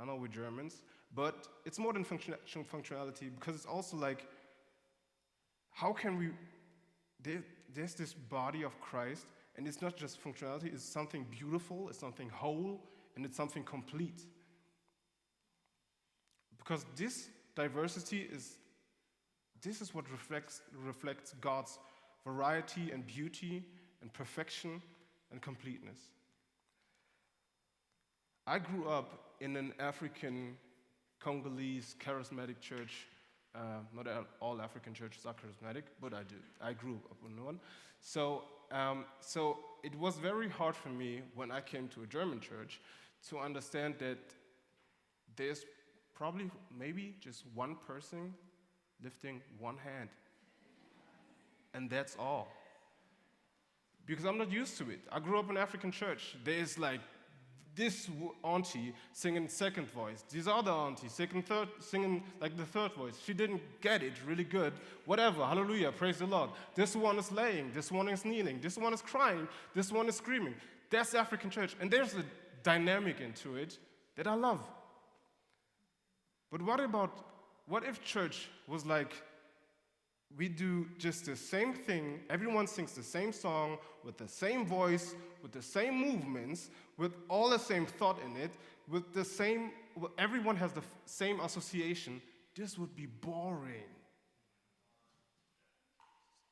I 0.00 0.04
know 0.04 0.14
we're 0.14 0.28
Germans, 0.28 0.82
but 1.14 1.48
it's 1.64 1.78
more 1.78 1.92
than 1.92 2.04
function 2.04 2.34
functionality 2.54 3.30
because 3.34 3.56
it's 3.56 3.66
also 3.66 3.96
like, 3.96 4.26
how 5.72 5.92
can 5.92 6.18
we, 6.18 6.28
there, 7.20 7.42
there's 7.74 7.94
this 7.94 8.12
body 8.12 8.62
of 8.62 8.80
Christ, 8.80 9.26
and 9.56 9.66
it's 9.66 9.82
not 9.82 9.96
just 9.96 10.22
functionality, 10.22 10.72
it's 10.72 10.84
something 10.84 11.26
beautiful, 11.30 11.88
it's 11.88 11.98
something 11.98 12.28
whole, 12.28 12.80
and 13.16 13.24
it's 13.24 13.36
something 13.36 13.64
complete. 13.64 14.22
Because 16.60 16.86
this 16.94 17.28
diversity 17.56 18.28
is, 18.32 18.56
this 19.62 19.80
is 19.80 19.92
what 19.94 20.08
reflects, 20.10 20.60
reflects 20.86 21.34
God's 21.40 21.78
variety 22.24 22.90
and 22.92 23.06
beauty 23.06 23.64
and 24.02 24.12
perfection 24.12 24.80
and 25.32 25.40
completeness. 25.40 25.98
I 28.46 28.58
grew 28.58 28.88
up 28.88 29.36
in 29.40 29.56
an 29.56 29.72
African 29.80 30.56
Congolese 31.18 31.96
charismatic 31.98 32.60
church. 32.60 33.06
Uh, 33.54 33.80
not 33.94 34.06
all 34.40 34.60
African 34.60 34.94
churches 34.94 35.26
are 35.26 35.34
charismatic, 35.34 35.82
but 36.00 36.14
I 36.14 36.22
did. 36.24 36.42
I 36.60 36.72
grew 36.72 37.00
up 37.10 37.16
in 37.26 37.44
one. 37.44 37.58
So, 38.00 38.44
um, 38.70 39.04
so 39.20 39.58
it 39.82 39.94
was 39.98 40.16
very 40.16 40.48
hard 40.48 40.76
for 40.76 40.90
me 40.90 41.22
when 41.34 41.50
I 41.50 41.60
came 41.60 41.88
to 41.88 42.02
a 42.02 42.06
German 42.06 42.40
church 42.40 42.80
to 43.28 43.38
understand 43.38 43.96
that 43.98 44.18
there's 45.36 45.64
probably 46.20 46.50
maybe 46.78 47.14
just 47.18 47.44
one 47.54 47.74
person 47.86 48.34
lifting 49.02 49.40
one 49.58 49.78
hand. 49.78 50.10
And 51.72 51.88
that's 51.88 52.14
all. 52.18 52.48
Because 54.04 54.26
I'm 54.26 54.36
not 54.36 54.52
used 54.52 54.76
to 54.78 54.90
it. 54.90 55.00
I 55.10 55.18
grew 55.18 55.38
up 55.38 55.48
in 55.48 55.56
African 55.56 55.90
church. 55.90 56.36
There's 56.44 56.78
like 56.78 57.00
this 57.74 58.10
auntie 58.44 58.92
singing 59.14 59.48
second 59.48 59.90
voice, 59.90 60.22
this 60.30 60.46
other 60.46 60.70
auntie 60.70 61.08
singing 61.08 61.42
third, 61.42 61.68
singing 61.78 62.22
like 62.38 62.54
the 62.54 62.66
third 62.66 62.92
voice. 62.92 63.14
She 63.24 63.32
didn't 63.32 63.62
get 63.80 64.02
it 64.02 64.12
really 64.26 64.44
good. 64.44 64.74
Whatever, 65.06 65.42
hallelujah, 65.46 65.90
praise 65.90 66.18
the 66.18 66.26
Lord. 66.26 66.50
This 66.74 66.94
one 66.94 67.18
is 67.18 67.32
laying, 67.32 67.72
this 67.72 67.90
one 67.90 68.10
is 68.10 68.26
kneeling, 68.26 68.60
this 68.60 68.76
one 68.76 68.92
is 68.92 69.00
crying, 69.00 69.48
this 69.74 69.90
one 69.90 70.06
is 70.06 70.16
screaming. 70.16 70.54
That's 70.90 71.14
African 71.14 71.48
church, 71.48 71.76
and 71.80 71.90
there's 71.90 72.12
a 72.14 72.24
dynamic 72.62 73.22
into 73.22 73.56
it 73.56 73.78
that 74.16 74.26
I 74.26 74.34
love. 74.34 74.60
But 76.50 76.62
what 76.62 76.80
about 76.80 77.26
what 77.66 77.84
if 77.84 78.02
church 78.02 78.48
was 78.66 78.84
like 78.84 79.14
we 80.36 80.48
do 80.48 80.86
just 80.98 81.26
the 81.26 81.36
same 81.36 81.74
thing. 81.74 82.20
Everyone 82.30 82.66
sings 82.66 82.92
the 82.92 83.02
same 83.02 83.32
song 83.32 83.78
with 84.04 84.16
the 84.16 84.28
same 84.28 84.64
voice, 84.64 85.14
with 85.42 85.52
the 85.52 85.62
same 85.62 85.94
movements, 85.94 86.70
with 86.96 87.12
all 87.28 87.50
the 87.50 87.58
same 87.58 87.86
thought 87.86 88.18
in 88.24 88.36
it, 88.36 88.50
with 88.88 89.12
the 89.12 89.24
same, 89.24 89.72
everyone 90.18 90.56
has 90.56 90.72
the 90.72 90.82
same 91.04 91.40
association. 91.40 92.22
This 92.54 92.78
would 92.78 92.94
be 92.94 93.06
boring. 93.06 93.90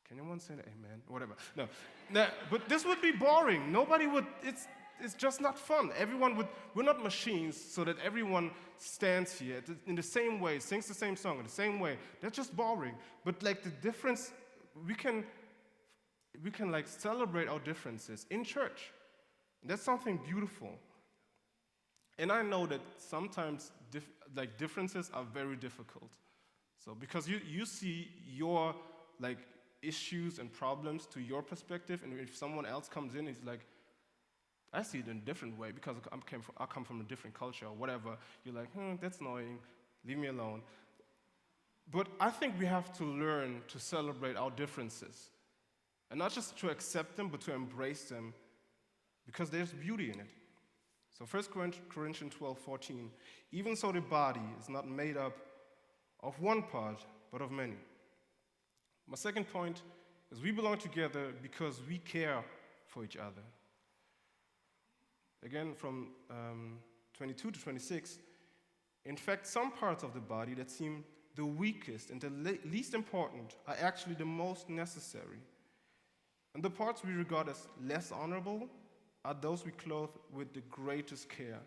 Can 0.08 0.18
anyone 0.18 0.40
say? 0.40 0.54
Amen? 0.54 1.02
Whatever. 1.06 1.36
No. 1.54 1.68
no. 2.10 2.26
But 2.50 2.68
this 2.68 2.84
would 2.84 3.02
be 3.02 3.12
boring. 3.12 3.70
Nobody 3.70 4.06
would, 4.06 4.26
it's, 4.42 4.66
it's 5.02 5.14
just 5.14 5.40
not 5.40 5.58
fun. 5.58 5.90
Everyone 5.96 6.36
would, 6.36 6.48
we're 6.74 6.82
not 6.82 7.02
machines 7.02 7.56
so 7.60 7.84
that 7.84 7.96
everyone 8.04 8.50
stands 8.78 9.38
here 9.38 9.62
in 9.86 9.94
the 9.94 10.02
same 10.02 10.40
way, 10.40 10.58
sings 10.58 10.86
the 10.86 10.94
same 10.94 11.16
song 11.16 11.38
in 11.38 11.44
the 11.44 11.50
same 11.50 11.80
way. 11.80 11.98
That's 12.20 12.36
just 12.36 12.54
boring. 12.56 12.94
But 13.24 13.42
like 13.42 13.62
the 13.62 13.70
difference, 13.70 14.32
we 14.86 14.94
can, 14.94 15.24
we 16.42 16.50
can 16.50 16.70
like 16.70 16.86
celebrate 16.86 17.48
our 17.48 17.58
differences 17.58 18.26
in 18.30 18.44
church. 18.44 18.92
That's 19.64 19.82
something 19.82 20.20
beautiful. 20.24 20.70
And 22.18 22.32
I 22.32 22.42
know 22.42 22.66
that 22.66 22.80
sometimes 22.96 23.72
dif- 23.90 24.10
like 24.34 24.58
differences 24.58 25.10
are 25.14 25.24
very 25.24 25.56
difficult. 25.56 26.10
So 26.84 26.94
because 26.94 27.28
you, 27.28 27.40
you 27.48 27.66
see 27.66 28.08
your 28.26 28.74
like 29.20 29.38
issues 29.82 30.38
and 30.38 30.52
problems 30.52 31.06
to 31.06 31.20
your 31.20 31.42
perspective, 31.42 32.02
and 32.04 32.18
if 32.18 32.36
someone 32.36 32.66
else 32.66 32.88
comes 32.88 33.14
in, 33.14 33.28
it's 33.28 33.44
like, 33.44 33.60
I 34.72 34.82
see 34.82 34.98
it 34.98 35.08
in 35.08 35.16
a 35.16 35.20
different 35.20 35.58
way 35.58 35.70
because 35.72 35.96
I, 36.12 36.16
came 36.28 36.42
from, 36.42 36.54
I 36.58 36.66
come 36.66 36.84
from 36.84 37.00
a 37.00 37.04
different 37.04 37.34
culture 37.34 37.66
or 37.66 37.74
whatever. 37.74 38.16
You're 38.44 38.54
like, 38.54 38.70
hmm, 38.72 38.94
that's 39.00 39.18
annoying, 39.18 39.58
leave 40.06 40.18
me 40.18 40.28
alone. 40.28 40.62
But 41.90 42.08
I 42.20 42.30
think 42.30 42.54
we 42.58 42.66
have 42.66 42.92
to 42.98 43.04
learn 43.04 43.62
to 43.68 43.78
celebrate 43.78 44.36
our 44.36 44.50
differences. 44.50 45.30
And 46.10 46.18
not 46.18 46.32
just 46.32 46.58
to 46.58 46.70
accept 46.70 47.16
them, 47.16 47.28
but 47.28 47.40
to 47.42 47.54
embrace 47.54 48.04
them 48.04 48.34
because 49.26 49.50
there's 49.50 49.72
beauty 49.72 50.10
in 50.10 50.20
it. 50.20 50.26
So 51.18 51.24
1 51.24 51.72
Corinthians 51.88 52.34
12 52.34 52.58
14, 52.58 53.10
even 53.52 53.74
so 53.74 53.90
the 53.90 54.00
body 54.00 54.40
is 54.60 54.68
not 54.68 54.88
made 54.88 55.16
up 55.16 55.36
of 56.20 56.38
one 56.40 56.62
part, 56.62 57.04
but 57.32 57.42
of 57.42 57.50
many. 57.50 57.76
My 59.06 59.16
second 59.16 59.48
point 59.50 59.82
is 60.30 60.40
we 60.40 60.50
belong 60.50 60.78
together 60.78 61.32
because 61.42 61.80
we 61.88 61.98
care 61.98 62.44
for 62.86 63.04
each 63.04 63.16
other. 63.16 63.42
Again, 65.44 65.74
from 65.74 66.08
um, 66.30 66.78
22 67.14 67.50
to 67.52 67.60
26, 67.60 68.18
in 69.04 69.16
fact, 69.16 69.46
some 69.46 69.70
parts 69.70 70.02
of 70.02 70.12
the 70.12 70.20
body 70.20 70.54
that 70.54 70.70
seem 70.70 71.04
the 71.36 71.44
weakest 71.44 72.10
and 72.10 72.20
the 72.20 72.30
le- 72.30 72.68
least 72.68 72.94
important 72.94 73.56
are 73.66 73.76
actually 73.80 74.14
the 74.14 74.24
most 74.24 74.68
necessary. 74.68 75.38
And 76.54 76.62
the 76.62 76.70
parts 76.70 77.04
we 77.04 77.12
regard 77.12 77.48
as 77.48 77.68
less 77.82 78.10
honorable 78.10 78.68
are 79.24 79.34
those 79.34 79.64
we 79.64 79.70
clothe 79.70 80.10
with 80.32 80.52
the 80.52 80.62
greatest 80.68 81.28
care. 81.28 81.60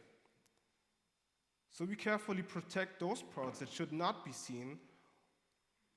So 1.70 1.86
we 1.86 1.96
carefully 1.96 2.42
protect 2.42 3.00
those 3.00 3.22
parts 3.22 3.60
that 3.60 3.70
should 3.70 3.94
not 3.94 4.26
be 4.26 4.34
seen, 4.34 4.78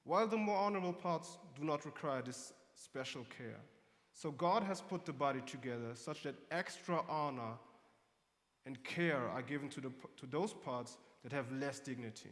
while 0.04 0.28
the 0.28 0.36
more 0.36 0.56
honorable 0.56 0.92
parts 0.92 1.38
do 1.58 1.64
not 1.64 1.84
require 1.84 2.22
this 2.22 2.52
special 2.74 3.26
care. 3.36 3.60
So 4.12 4.30
God 4.30 4.62
has 4.62 4.80
put 4.80 5.04
the 5.04 5.12
body 5.12 5.40
together 5.44 5.94
such 5.94 6.22
that 6.22 6.36
extra 6.52 7.00
honor 7.08 7.58
and 8.66 8.82
care 8.84 9.28
are 9.28 9.42
given 9.42 9.68
to, 9.70 9.80
the, 9.80 9.92
to 10.16 10.26
those 10.26 10.52
parts 10.52 10.98
that 11.22 11.32
have 11.32 11.50
less 11.52 11.80
dignity. 11.80 12.30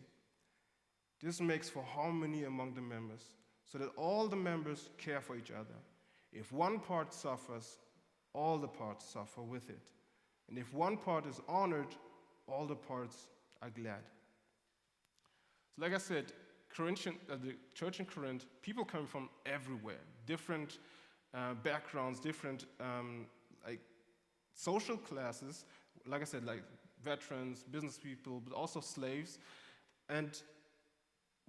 This 1.22 1.40
makes 1.40 1.68
for 1.68 1.82
harmony 1.82 2.44
among 2.44 2.74
the 2.74 2.80
members, 2.80 3.22
so 3.64 3.78
that 3.78 3.90
all 3.96 4.26
the 4.26 4.36
members 4.36 4.90
care 4.98 5.20
for 5.20 5.36
each 5.36 5.50
other. 5.50 5.78
If 6.32 6.52
one 6.52 6.80
part 6.80 7.12
suffers, 7.12 7.78
all 8.32 8.58
the 8.58 8.68
parts 8.68 9.04
suffer 9.04 9.42
with 9.42 9.68
it. 9.70 9.90
And 10.48 10.58
if 10.58 10.72
one 10.74 10.96
part 10.96 11.26
is 11.26 11.40
honored, 11.48 11.94
all 12.46 12.66
the 12.66 12.74
parts 12.74 13.28
are 13.60 13.70
glad. 13.70 14.02
So, 15.74 15.82
like 15.82 15.94
I 15.94 15.98
said, 15.98 16.32
Corinthian, 16.74 17.16
uh, 17.30 17.36
the 17.36 17.54
church 17.74 18.00
in 18.00 18.06
Corinth, 18.06 18.46
people 18.62 18.84
come 18.84 19.06
from 19.06 19.28
everywhere, 19.46 20.00
different 20.26 20.78
uh, 21.34 21.54
backgrounds, 21.62 22.18
different 22.18 22.66
um, 22.80 23.26
like 23.66 23.80
social 24.54 24.96
classes. 24.96 25.64
Like 26.06 26.22
I 26.22 26.24
said, 26.24 26.44
like 26.44 26.62
veterans, 27.04 27.64
business 27.70 27.98
people, 27.98 28.40
but 28.44 28.54
also 28.54 28.80
slaves. 28.80 29.38
And 30.08 30.30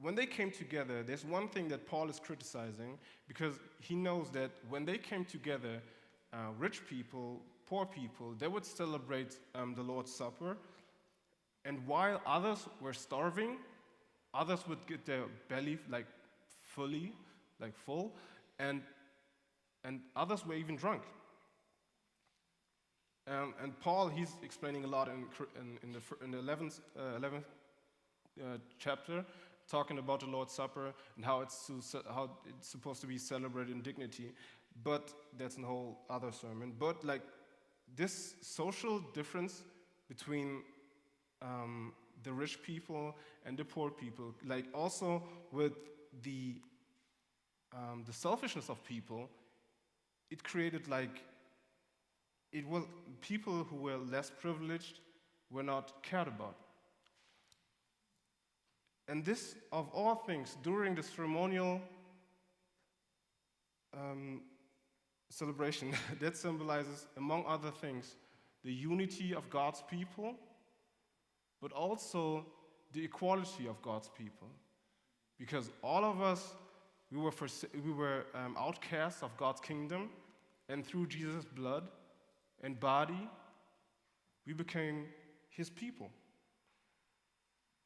when 0.01 0.15
they 0.15 0.25
came 0.25 0.51
together, 0.51 1.03
there's 1.03 1.25
one 1.25 1.48
thing 1.48 1.67
that 1.69 1.86
Paul 1.88 2.10
is 2.10 2.19
criticizing 2.19 2.98
because 3.27 3.55
he 3.79 3.95
knows 3.95 4.29
that 4.31 4.51
when 4.69 4.86
they 4.86 4.98
came 4.98 5.25
together, 5.25 5.81
uh, 6.33 6.38
rich 6.57 6.86
people, 6.88 7.41
poor 7.67 7.86
people, 7.86 8.33
they 8.38 8.48
would 8.48 8.65
celebrate 8.65 9.38
um, 9.55 9.75
the 9.75 9.83
Lord's 9.83 10.13
Supper. 10.13 10.57
And 11.65 11.86
while 11.88 12.22
others 12.25 12.67
were 12.81 12.93
starving, 12.93 13.57
others 14.33 14.67
would 14.67 14.86
get 14.88 15.05
their 15.05 15.25
belly 15.48 15.77
like 15.89 16.07
fully, 16.62 17.13
like 17.60 17.75
full, 17.75 18.13
and, 18.60 18.81
and 19.83 20.01
others 20.15 20.45
were 20.45 20.55
even 20.55 20.75
drunk. 20.75 21.03
Um, 23.27 23.53
and 23.61 23.79
Paul, 23.79 24.09
he's 24.09 24.35
explaining 24.43 24.83
a 24.83 24.87
lot 24.87 25.07
in, 25.07 25.25
in, 25.59 25.77
in 25.81 25.93
the, 25.93 26.01
in 26.23 26.31
the 26.31 26.37
11th, 26.37 26.81
uh, 26.97 27.19
11th 27.19 27.43
uh, 28.41 28.57
chapter, 28.79 29.23
talking 29.69 29.97
about 29.97 30.19
the 30.19 30.25
Lord's 30.25 30.53
Supper 30.53 30.93
and 31.15 31.23
how 31.23 31.41
it's, 31.41 31.67
to, 31.67 32.03
how 32.09 32.31
it's 32.47 32.67
supposed 32.67 32.99
to 33.01 33.07
be 33.07 33.17
celebrated 33.17 33.73
in 33.73 33.81
dignity. 33.81 34.33
But 34.83 35.13
that's 35.37 35.57
a 35.57 35.61
whole 35.61 35.99
other 36.09 36.31
sermon. 36.31 36.73
But 36.77 37.05
like 37.05 37.21
this 37.95 38.35
social 38.41 38.99
difference 39.13 39.63
between 40.09 40.63
um, 41.41 41.93
the 42.23 42.33
rich 42.33 42.61
people 42.61 43.15
and 43.45 43.57
the 43.57 43.63
poor 43.63 43.89
people, 43.89 44.33
like 44.45 44.65
also 44.73 45.23
with 45.51 45.73
the 46.23 46.55
um, 47.75 48.03
the 48.05 48.13
selfishness 48.13 48.69
of 48.69 48.83
people, 48.83 49.29
it 50.29 50.43
created 50.43 50.87
like 50.87 51.23
it 52.53 52.67
was 52.67 52.83
people 53.22 53.63
who 53.63 53.75
were 53.75 53.98
less 53.98 54.29
privileged 54.29 55.00
were 55.50 55.63
not 55.63 56.03
cared 56.03 56.27
about. 56.27 56.55
And 59.07 59.25
this, 59.25 59.55
of 59.72 59.89
all 59.89 60.15
things, 60.15 60.55
during 60.63 60.95
the 60.95 61.03
ceremonial 61.03 61.81
um, 63.98 64.41
celebration, 65.29 65.93
that 66.19 66.38
symbolizes, 66.38 67.07
among 67.17 67.43
other 67.48 67.72
things, 67.72 68.15
the 68.63 68.72
unity 68.72 69.33
of 69.33 69.50
God's 69.50 69.83
people, 69.89 70.36
but 71.62 71.72
also 71.74 72.45
the 72.93 73.03
equality 73.03 73.67
of 73.67 73.81
God's 73.81 74.10
people. 74.17 74.48
Because 75.39 75.69
all 75.81 76.05
of 76.05 76.22
us, 76.22 76.53
we 77.12 77.17
were, 77.19 77.33
we 77.83 77.91
were 77.91 78.25
um, 78.36 78.55
outcasts 78.57 79.24
of 79.24 79.36
God's 79.38 79.60
kingdom, 79.60 80.10
and 80.69 80.86
through 80.86 81.07
Jesus' 81.07 81.45
blood 81.45 81.88
and 82.63 82.79
body, 82.79 83.29
we 84.48 84.53
became 84.53 85.05
his 85.50 85.70
people. 85.70 86.10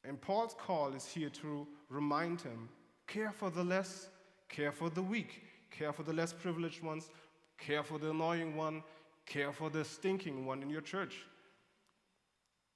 And 0.04 0.20
Paul's 0.20 0.54
call 0.54 0.94
is 0.94 1.04
here 1.04 1.28
to 1.30 1.66
remind 1.90 2.40
him 2.40 2.68
care 3.06 3.32
for 3.32 3.50
the 3.50 3.64
less, 3.64 4.08
care 4.48 4.72
for 4.72 4.88
the 4.88 5.02
weak, 5.02 5.42
care 5.70 5.92
for 5.92 6.02
the 6.02 6.12
less 6.12 6.32
privileged 6.32 6.82
ones, 6.82 7.10
care 7.58 7.82
for 7.82 7.98
the 7.98 8.10
annoying 8.10 8.56
one, 8.56 8.82
care 9.26 9.52
for 9.52 9.68
the 9.68 9.84
stinking 9.84 10.46
one 10.46 10.62
in 10.62 10.70
your 10.70 10.80
church. 10.80 11.26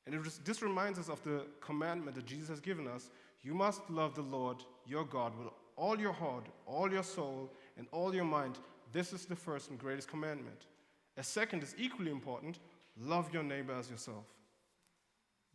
And 0.07 0.25
this 0.45 0.63
reminds 0.63 0.99
us 0.99 1.09
of 1.09 1.23
the 1.23 1.47
commandment 1.61 2.17
that 2.17 2.27
Jesus 2.27 2.49
has 2.49 2.61
given 2.61 2.89
us 2.89 3.11
you 3.43 3.55
must 3.55 3.89
love 3.91 4.15
the 4.15 4.23
Lord 4.23 4.59
your 4.87 5.05
God 5.05 5.37
with 5.37 5.49
all 5.77 5.99
your 5.99 6.13
heart, 6.13 6.47
all 6.67 6.91
your 6.91 7.03
soul, 7.03 7.51
and 7.77 7.87
all 7.91 8.15
your 8.15 8.25
mind. 8.25 8.59
This 8.93 9.13
is 9.13 9.25
the 9.25 9.35
first 9.35 9.71
and 9.71 9.79
greatest 9.79 10.09
commandment. 10.09 10.67
A 11.17 11.23
second 11.23 11.63
is 11.63 11.75
equally 11.79 12.11
important 12.11 12.59
love 13.01 13.33
your 13.33 13.43
neighbor 13.43 13.75
as 13.75 13.91
yourself. 13.91 14.25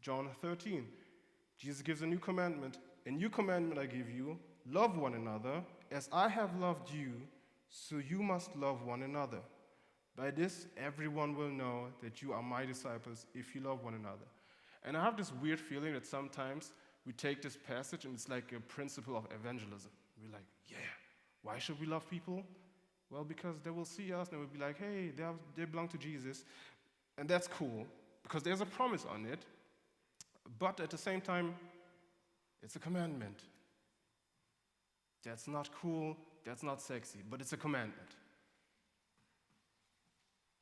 John 0.02 0.30
13, 0.42 0.86
Jesus 1.58 1.82
gives 1.82 2.02
a 2.02 2.08
new 2.08 2.20
commandment. 2.20 2.78
A 3.06 3.12
new 3.12 3.30
commandment 3.30 3.80
I 3.80 3.86
give 3.86 4.10
you 4.10 4.38
love 4.70 4.98
one 4.98 5.16
another. 5.16 5.64
As 5.92 6.10
I 6.12 6.28
have 6.28 6.60
loved 6.60 6.92
you, 6.92 7.14
so 7.70 7.98
you 7.98 8.22
must 8.22 8.56
love 8.56 8.84
one 8.84 9.04
another. 9.04 9.40
By 10.16 10.32
this, 10.32 10.68
everyone 10.78 11.36
will 11.36 11.50
know 11.50 11.88
that 12.02 12.22
you 12.22 12.34
are 12.34 12.42
my 12.42 12.66
disciples 12.66 13.26
if 13.34 13.54
you 13.54 13.62
love 13.62 13.84
one 13.84 13.94
another. 13.94 14.26
And 14.84 14.98
I 14.98 15.04
have 15.04 15.18
this 15.18 15.32
weird 15.32 15.60
feeling 15.60 15.94
that 15.94 16.06
sometimes 16.06 16.72
we 17.06 17.14
take 17.14 17.42
this 17.42 17.58
passage 17.58 18.06
and 18.06 18.14
it's 18.14 18.28
like 18.28 18.52
a 18.52 18.60
principle 18.60 19.16
of 19.16 19.28
evangelism. 19.34 19.92
We're 20.22 20.34
like, 20.34 20.46
yeah, 20.68 20.78
why 21.44 21.60
should 21.60 21.80
we 21.80 21.86
love 21.86 22.10
people? 22.10 22.44
Well, 23.10 23.24
because 23.24 23.56
they 23.64 23.70
will 23.70 23.86
see 23.86 24.14
us 24.14 24.30
and 24.30 24.38
they 24.38 24.42
will 24.42 24.54
be 24.54 24.60
like, 24.60 24.78
hey, 24.78 25.12
they, 25.16 25.24
they 25.56 25.66
belong 25.66 25.88
to 25.90 25.98
Jesus. 25.98 26.44
And 27.18 27.28
that's 27.28 27.48
cool 27.48 27.86
because 28.24 28.44
there's 28.44 28.62
a 28.62 28.66
promise 28.66 29.06
on 29.10 29.26
it. 29.26 29.40
But 30.60 30.80
at 30.80 30.90
the 30.90 30.98
same 30.98 31.22
time, 31.22 31.56
it's 32.62 32.76
a 32.76 32.80
commandment. 32.80 33.44
That's 35.24 35.48
not 35.48 35.70
cool, 35.82 36.16
that's 36.46 36.64
not 36.64 36.82
sexy, 36.82 37.20
but 37.30 37.42
it's 37.42 37.54
a 37.54 37.58
commandment. 37.58 38.16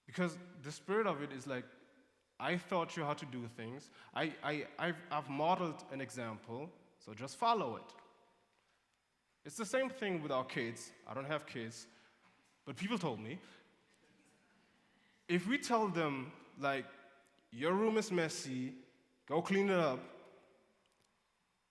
Because 0.06 0.38
the 0.64 0.72
spirit 0.72 1.08
of 1.08 1.22
it 1.22 1.32
is 1.32 1.48
like, 1.48 1.66
I 2.40 2.56
taught 2.56 2.98
you 2.98 3.04
how 3.04 3.14
to 3.14 3.26
do 3.26 3.48
things. 3.56 3.90
I, 4.14 4.34
I, 4.44 4.66
I've, 4.78 4.98
I've 5.12 5.30
modeled 5.30 5.84
an 5.92 6.02
example, 6.02 6.70
so 7.04 7.14
just 7.14 7.38
follow 7.38 7.78
it. 7.78 7.94
It's 9.46 9.56
the 9.56 9.66
same 9.66 9.90
thing 9.90 10.22
with 10.22 10.32
our 10.32 10.44
kids. 10.44 10.92
I 11.08 11.14
don't 11.14 11.28
have 11.28 11.46
kids, 11.46 11.88
but 12.66 12.76
people 12.76 12.98
told 12.98 13.20
me. 13.20 13.40
If 15.28 15.48
we 15.48 15.58
tell 15.58 15.88
them, 15.88 16.32
like, 16.60 16.86
your 17.52 17.74
room 17.74 17.98
is 17.98 18.12
messy, 18.12 18.74
go 19.28 19.42
clean 19.42 19.70
it 19.70 19.80
up, 19.80 20.00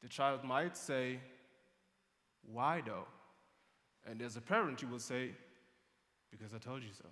the 0.03 0.09
child 0.09 0.45
might 0.45 0.77
say, 0.77 1.19
Why 2.53 2.83
though? 2.85 3.07
And 4.07 4.21
as 4.23 4.37
a 4.37 4.41
parent, 4.41 4.83
you 4.83 4.89
will 4.89 4.99
say, 4.99 5.31
Because 6.31 6.53
I 6.55 6.59
told 6.59 6.83
you 6.83 6.91
so. 6.97 7.07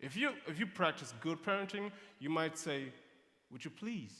If 0.00 0.16
you, 0.16 0.32
if 0.46 0.58
you 0.58 0.66
practice 0.66 1.14
good 1.20 1.42
parenting, 1.42 1.90
you 2.18 2.30
might 2.30 2.58
say, 2.58 2.92
Would 3.50 3.64
you 3.64 3.70
please 3.70 4.14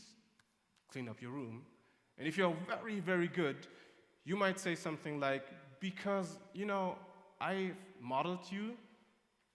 clean 0.90 1.08
up 1.08 1.20
your 1.22 1.30
room? 1.30 1.62
And 2.18 2.28
if 2.28 2.36
you're 2.36 2.56
very, 2.68 3.00
very 3.00 3.28
good, 3.28 3.66
you 4.24 4.36
might 4.36 4.60
say 4.60 4.74
something 4.74 5.18
like, 5.18 5.46
Because, 5.80 6.38
you 6.52 6.66
know, 6.66 6.96
I 7.40 7.72
modeled 8.04 8.46
you 8.50 8.76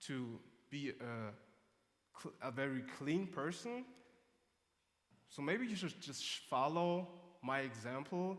to 0.08 0.40
be 0.70 0.94
a, 1.00 2.48
a 2.48 2.52
very 2.52 2.84
clean 2.98 3.28
person, 3.28 3.86
so 5.30 5.42
maybe 5.42 5.68
you 5.68 5.76
should 5.76 6.00
just 6.02 6.24
follow 6.50 7.08
my 7.42 7.60
example 7.60 8.38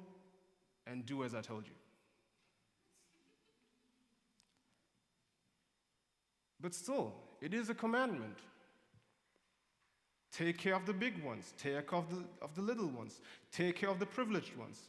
and 0.87 1.07
do 1.07 1.23
as 1.25 1.35
I 1.35 1.41
told 1.41 1.67
you. 1.67 1.75
But 6.61 6.75
still, 6.75 7.15
it 7.41 7.55
is 7.55 7.71
a 7.71 7.75
commandment. 7.75 8.37
Take 10.33 10.59
care 10.59 10.75
of 10.75 10.87
the 10.87 10.93
big 10.93 11.23
ones, 11.25 11.55
take 11.59 11.89
care 11.89 11.99
of 11.99 12.11
the, 12.11 12.25
of 12.43 12.55
the 12.55 12.63
little 12.63 12.89
ones, 12.89 13.21
take 13.51 13.77
care 13.77 13.91
of 13.91 13.99
the 13.99 14.07
privileged 14.07 14.57
ones, 14.57 14.89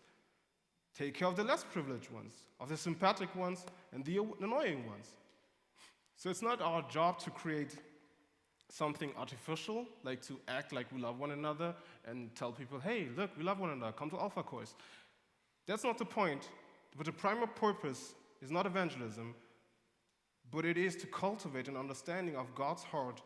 take 0.97 1.13
care 1.13 1.27
of 1.27 1.35
the 1.35 1.43
less 1.43 1.63
privileged 1.63 2.11
ones, 2.11 2.33
of 2.59 2.69
the 2.69 2.77
sympathetic 2.77 3.33
ones 3.35 3.65
and 3.93 4.03
the 4.05 4.19
annoying 4.41 4.85
ones. 4.87 5.15
So 6.15 6.29
it's 6.29 6.41
not 6.41 6.61
our 6.61 6.83
job 6.89 7.19
to 7.19 7.29
create 7.29 7.75
something 8.69 9.11
artificial, 9.17 9.85
like 10.03 10.21
to 10.23 10.39
act 10.47 10.71
like 10.71 10.87
we 10.93 11.01
love 11.01 11.19
one 11.19 11.31
another 11.31 11.75
and 12.05 12.33
tell 12.35 12.51
people, 12.51 12.79
hey, 12.79 13.07
look, 13.17 13.31
we 13.37 13.43
love 13.43 13.59
one 13.59 13.71
another, 13.71 13.91
come 13.91 14.09
to 14.09 14.19
Alpha 14.19 14.43
Course. 14.43 14.75
That's 15.67 15.83
not 15.83 15.97
the 15.97 16.05
point. 16.05 16.49
But 16.97 17.05
the 17.05 17.11
primary 17.11 17.47
purpose 17.47 18.13
is 18.41 18.51
not 18.51 18.65
evangelism, 18.65 19.35
but 20.51 20.65
it 20.65 20.77
is 20.77 20.95
to 20.97 21.07
cultivate 21.07 21.67
an 21.67 21.77
understanding 21.77 22.35
of 22.35 22.53
God's 22.55 22.83
heart 22.83 23.21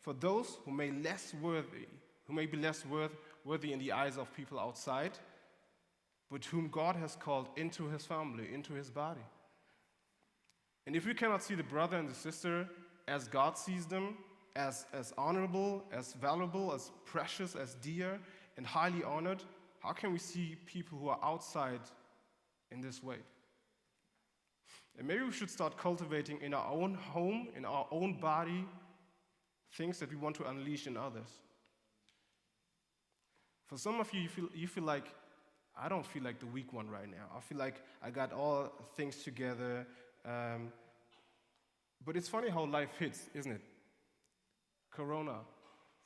for 0.00 0.12
those 0.12 0.58
who 0.64 0.70
may 0.70 0.90
less 0.90 1.34
worthy, 1.42 1.86
who 2.26 2.32
may 2.32 2.46
be 2.46 2.56
less 2.56 2.86
worth, 2.86 3.16
worthy 3.44 3.72
in 3.72 3.78
the 3.78 3.92
eyes 3.92 4.16
of 4.16 4.32
people 4.34 4.60
outside, 4.60 5.18
but 6.30 6.44
whom 6.44 6.68
God 6.68 6.96
has 6.96 7.16
called 7.16 7.48
into 7.56 7.88
his 7.88 8.04
family, 8.04 8.48
into 8.52 8.74
his 8.74 8.90
body. 8.90 9.24
And 10.86 10.96
if 10.96 11.06
we 11.06 11.14
cannot 11.14 11.42
see 11.42 11.54
the 11.54 11.62
brother 11.62 11.96
and 11.96 12.08
the 12.08 12.14
sister 12.14 12.68
as 13.06 13.28
God 13.28 13.56
sees 13.56 13.86
them, 13.86 14.16
as, 14.56 14.86
as 14.92 15.12
honorable, 15.16 15.84
as 15.92 16.14
valuable, 16.14 16.74
as 16.74 16.90
precious, 17.04 17.54
as 17.54 17.74
dear, 17.74 18.18
and 18.56 18.66
highly 18.66 19.04
honored, 19.04 19.42
how 19.80 19.92
can 19.92 20.12
we 20.12 20.18
see 20.18 20.56
people 20.66 20.98
who 20.98 21.08
are 21.08 21.18
outside 21.22 21.80
in 22.70 22.80
this 22.80 23.02
way? 23.02 23.18
And 24.98 25.06
maybe 25.06 25.22
we 25.22 25.30
should 25.30 25.50
start 25.50 25.78
cultivating 25.78 26.40
in 26.42 26.52
our 26.52 26.70
own 26.72 26.94
home, 26.94 27.48
in 27.56 27.64
our 27.64 27.86
own 27.90 28.14
body, 28.14 28.66
things 29.74 29.98
that 30.00 30.10
we 30.10 30.16
want 30.16 30.34
to 30.36 30.48
unleash 30.48 30.86
in 30.86 30.96
others. 30.96 31.28
For 33.66 33.78
some 33.78 34.00
of 34.00 34.12
you, 34.12 34.22
you 34.22 34.28
feel, 34.28 34.48
you 34.54 34.66
feel 34.66 34.84
like, 34.84 35.14
I 35.80 35.88
don't 35.88 36.04
feel 36.04 36.22
like 36.22 36.40
the 36.40 36.46
weak 36.46 36.72
one 36.72 36.88
right 36.88 37.08
now. 37.08 37.26
I 37.36 37.40
feel 37.40 37.58
like 37.58 37.76
I 38.02 38.10
got 38.10 38.32
all 38.32 38.72
things 38.96 39.22
together. 39.22 39.86
Um, 40.24 40.72
but 42.04 42.16
it's 42.16 42.28
funny 42.28 42.48
how 42.48 42.64
life 42.64 42.90
hits, 42.98 43.28
isn't 43.34 43.52
it? 43.52 43.60
Corona, 44.90 45.36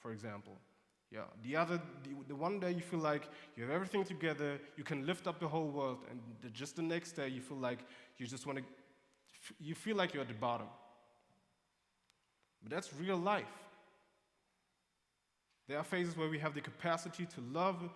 for 0.01 0.13
example. 0.13 0.59
Yeah, 1.11 1.21
the 1.43 1.57
other, 1.57 1.81
the, 2.05 2.11
the, 2.29 2.35
one 2.35 2.59
day 2.59 2.73
you 2.73 2.81
feel 2.81 3.01
like 3.01 3.29
you 3.55 3.63
have 3.65 3.73
everything 3.73 4.03
together, 4.03 4.59
you 4.79 4.85
can 4.85 5.07
lift 5.07 5.27
up 5.27 5.39
the 5.41 5.49
whole 5.49 5.69
world, 5.69 5.99
and 6.11 6.19
the, 6.41 6.49
just 6.49 6.77
the 6.77 6.83
next 6.83 7.13
day 7.13 7.29
you 7.29 7.43
feel 7.43 7.59
like 7.59 7.81
you 8.17 8.27
just 8.27 8.47
want 8.47 8.59
to 8.59 8.65
you 9.61 9.75
feel 9.75 9.97
like 9.97 10.15
you're 10.15 10.23
at 10.23 10.29
the 10.29 10.35
bottom. 10.35 10.69
But 12.63 12.73
that's 12.73 12.91
real 12.95 13.17
life. 13.17 13.45
There 15.69 15.79
are 15.79 15.85
phases 15.85 16.17
where 16.17 16.29
we 16.29 16.39
have 16.39 16.55
the 16.55 16.61
capacity 16.61 17.27
to 17.27 17.41
love, 17.53 17.91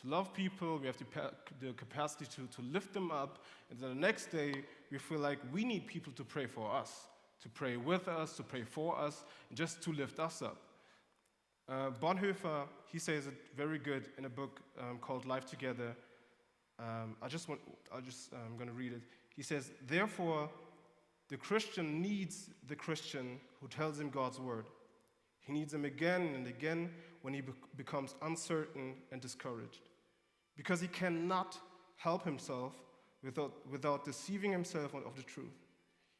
to 0.00 0.08
love 0.08 0.32
people, 0.34 0.78
we 0.78 0.86
have 0.86 0.96
the, 0.98 1.04
the 1.60 1.72
capacity 1.72 2.26
to, 2.36 2.46
to 2.54 2.62
lift 2.62 2.92
them 2.92 3.10
up, 3.10 3.44
and 3.70 3.80
then 3.80 3.88
the 3.88 3.94
next 3.94 4.26
day 4.26 4.54
we 4.90 4.98
feel 4.98 5.18
like 5.18 5.38
we 5.52 5.64
need 5.64 5.86
people 5.86 6.12
to 6.14 6.24
pray 6.24 6.46
for 6.46 6.70
us, 6.70 7.08
to 7.42 7.48
pray 7.48 7.76
with 7.76 8.08
us, 8.08 8.36
to 8.36 8.42
pray 8.42 8.62
for 8.62 8.98
us, 8.98 9.24
and 9.48 9.56
just 9.56 9.82
to 9.82 9.92
lift 9.92 10.18
us 10.18 10.42
up. 10.42 10.58
Uh, 11.68 11.90
Bonhoeffer, 12.00 12.68
he 12.92 12.98
says 12.98 13.26
it 13.26 13.34
very 13.56 13.78
good 13.78 14.08
in 14.18 14.24
a 14.24 14.28
book 14.28 14.60
um, 14.80 14.98
called 14.98 15.26
Life 15.26 15.46
Together. 15.46 15.96
Um, 16.78 17.16
I 17.22 17.28
just 17.28 17.48
want, 17.48 17.60
I 17.94 18.00
just, 18.00 18.32
I'm 18.32 18.56
going 18.56 18.68
to 18.68 18.74
read 18.74 18.92
it. 18.92 19.00
He 19.34 19.42
says, 19.42 19.72
therefore, 19.86 20.48
the 21.28 21.36
Christian 21.36 22.00
needs 22.00 22.50
the 22.68 22.76
Christian 22.76 23.40
who 23.60 23.66
tells 23.66 23.98
him 23.98 24.10
God's 24.10 24.38
word. 24.38 24.66
He 25.40 25.52
needs 25.52 25.74
him 25.74 25.84
again 25.84 26.32
and 26.34 26.46
again 26.46 26.90
when 27.22 27.34
he 27.34 27.40
be- 27.40 27.52
becomes 27.76 28.14
uncertain 28.22 28.94
and 29.12 29.20
discouraged. 29.20 29.88
Because 30.56 30.80
he 30.80 30.88
cannot 30.88 31.58
help 31.96 32.24
himself 32.24 32.72
without, 33.22 33.52
without 33.70 34.04
deceiving 34.04 34.52
himself 34.52 34.94
of 34.94 35.16
the 35.16 35.22
truth. 35.22 35.66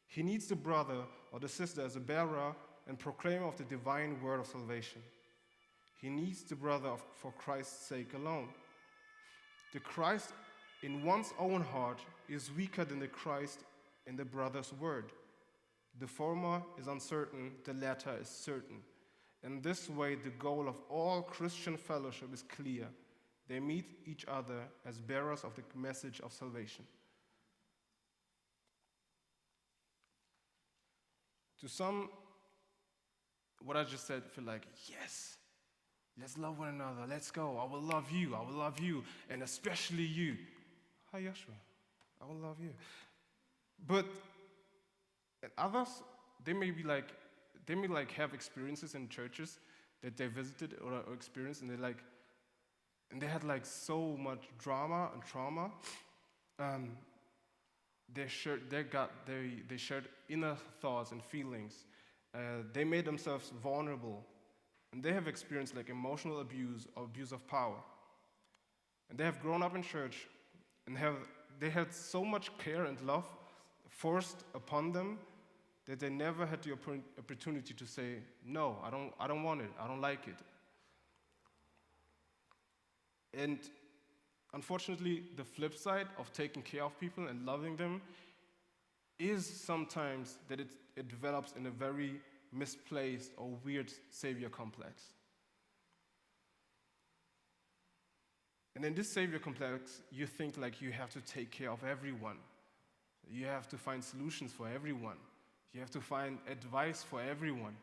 He 0.06 0.22
needs 0.22 0.46
the 0.46 0.56
brother 0.56 1.02
or 1.32 1.40
the 1.40 1.48
sister 1.48 1.82
as 1.82 1.96
a 1.96 2.00
bearer 2.00 2.54
and 2.88 2.98
proclaimer 2.98 3.46
of 3.46 3.56
the 3.56 3.64
divine 3.64 4.20
word 4.22 4.40
of 4.40 4.46
salvation. 4.46 5.02
He 6.00 6.08
needs 6.08 6.42
the 6.42 6.54
brother 6.54 6.88
of, 6.88 7.02
for 7.14 7.32
Christ's 7.32 7.86
sake 7.86 8.14
alone. 8.14 8.48
The 9.72 9.80
Christ 9.80 10.32
in 10.82 11.04
one's 11.04 11.32
own 11.38 11.62
heart 11.62 12.00
is 12.28 12.50
weaker 12.56 12.84
than 12.84 13.00
the 13.00 13.08
Christ 13.08 13.60
in 14.06 14.16
the 14.16 14.24
brother's 14.24 14.72
word. 14.74 15.12
The 15.98 16.06
former 16.06 16.62
is 16.78 16.86
uncertain, 16.86 17.52
the 17.64 17.74
latter 17.74 18.14
is 18.20 18.28
certain. 18.28 18.82
In 19.46 19.62
this 19.62 19.88
way, 19.88 20.16
the 20.16 20.30
goal 20.30 20.68
of 20.68 20.74
all 20.90 21.22
Christian 21.22 21.76
fellowship 21.76 22.34
is 22.34 22.42
clear. 22.42 22.88
They 23.48 23.60
meet 23.60 23.84
each 24.04 24.24
other 24.26 24.58
as 24.84 24.98
bearers 24.98 25.44
of 25.44 25.54
the 25.54 25.62
message 25.78 26.20
of 26.20 26.32
salvation. 26.32 26.84
To 31.60 31.68
some, 31.68 32.10
what 33.64 33.76
I 33.76 33.84
just 33.84 34.08
said 34.08 34.24
feel 34.24 34.44
like, 34.44 34.66
yes, 34.88 35.36
let's 36.20 36.36
love 36.36 36.58
one 36.58 36.68
another, 36.68 37.06
let's 37.08 37.30
go. 37.30 37.56
I 37.56 37.72
will 37.72 37.80
love 37.80 38.10
you, 38.10 38.34
I 38.34 38.40
will 38.40 38.58
love 38.58 38.80
you, 38.80 39.04
and 39.30 39.44
especially 39.44 40.04
you. 40.04 40.36
Hi, 41.12 41.20
Yeshua, 41.20 41.54
I 42.20 42.26
will 42.26 42.40
love 42.40 42.56
you. 42.60 42.70
But 43.86 44.06
others, 45.56 46.02
they 46.44 46.52
may 46.52 46.72
be 46.72 46.82
like, 46.82 47.06
they 47.66 47.74
may 47.74 47.88
like 47.88 48.12
have 48.12 48.34
experiences 48.34 48.94
in 48.94 49.08
churches 49.08 49.58
that 50.02 50.16
they 50.16 50.26
visited 50.26 50.76
or, 50.84 50.92
or 50.92 51.14
experienced, 51.14 51.62
and 51.62 51.70
they 51.70 51.76
like, 51.76 51.98
and 53.10 53.20
they 53.20 53.26
had 53.26 53.44
like 53.44 53.66
so 53.66 54.16
much 54.16 54.44
drama 54.58 55.10
and 55.12 55.22
trauma. 55.22 55.70
Um, 56.58 56.92
they 58.12 58.28
shared, 58.28 58.70
they 58.70 58.84
got, 58.84 59.10
they, 59.26 59.62
they 59.68 59.76
shared 59.76 60.08
inner 60.28 60.56
thoughts 60.80 61.10
and 61.10 61.22
feelings. 61.22 61.86
Uh, 62.34 62.62
they 62.72 62.84
made 62.84 63.04
themselves 63.04 63.52
vulnerable, 63.62 64.24
and 64.92 65.02
they 65.02 65.12
have 65.12 65.26
experienced 65.26 65.74
like 65.74 65.88
emotional 65.88 66.40
abuse 66.40 66.86
or 66.94 67.04
abuse 67.04 67.32
of 67.32 67.46
power. 67.48 67.78
And 69.10 69.18
they 69.18 69.24
have 69.24 69.40
grown 69.40 69.62
up 69.62 69.74
in 69.74 69.82
church, 69.82 70.28
and 70.86 70.96
have 70.96 71.16
they 71.58 71.70
had 71.70 71.92
so 71.92 72.24
much 72.24 72.50
care 72.58 72.84
and 72.84 73.00
love 73.00 73.24
forced 73.88 74.44
upon 74.54 74.92
them 74.92 75.18
that 75.86 76.00
they 76.00 76.10
never 76.10 76.44
had 76.44 76.62
the 76.62 76.72
opportunity 77.18 77.72
to 77.74 77.86
say, 77.86 78.16
No, 78.44 78.78
I 78.84 78.90
don't, 78.90 79.12
I 79.18 79.26
don't 79.26 79.42
want 79.42 79.60
it, 79.60 79.70
I 79.80 79.86
don't 79.86 80.00
like 80.00 80.26
it. 80.26 80.36
And 83.32 83.58
unfortunately, 84.52 85.24
the 85.36 85.44
flip 85.44 85.76
side 85.76 86.08
of 86.18 86.32
taking 86.32 86.62
care 86.62 86.84
of 86.84 86.98
people 86.98 87.28
and 87.28 87.44
loving 87.44 87.76
them 87.76 88.00
is 89.18 89.46
sometimes 89.46 90.38
that 90.48 90.60
it, 90.60 90.70
it 90.96 91.08
develops 91.08 91.52
in 91.52 91.66
a 91.66 91.70
very 91.70 92.20
misplaced 92.52 93.32
or 93.36 93.50
weird 93.64 93.92
savior 94.10 94.48
complex. 94.48 95.02
And 98.74 98.84
in 98.84 98.94
this 98.94 99.08
savior 99.08 99.38
complex, 99.38 100.02
you 100.10 100.26
think 100.26 100.58
like 100.58 100.82
you 100.82 100.92
have 100.92 101.10
to 101.10 101.20
take 101.20 101.50
care 101.50 101.70
of 101.70 101.82
everyone. 101.82 102.36
You 103.28 103.46
have 103.46 103.68
to 103.68 103.78
find 103.78 104.04
solutions 104.04 104.52
for 104.52 104.68
everyone. 104.68 105.16
You 105.72 105.80
have 105.80 105.90
to 105.90 106.00
find 106.00 106.38
advice 106.50 107.02
for 107.02 107.20
everyone. 107.20 107.76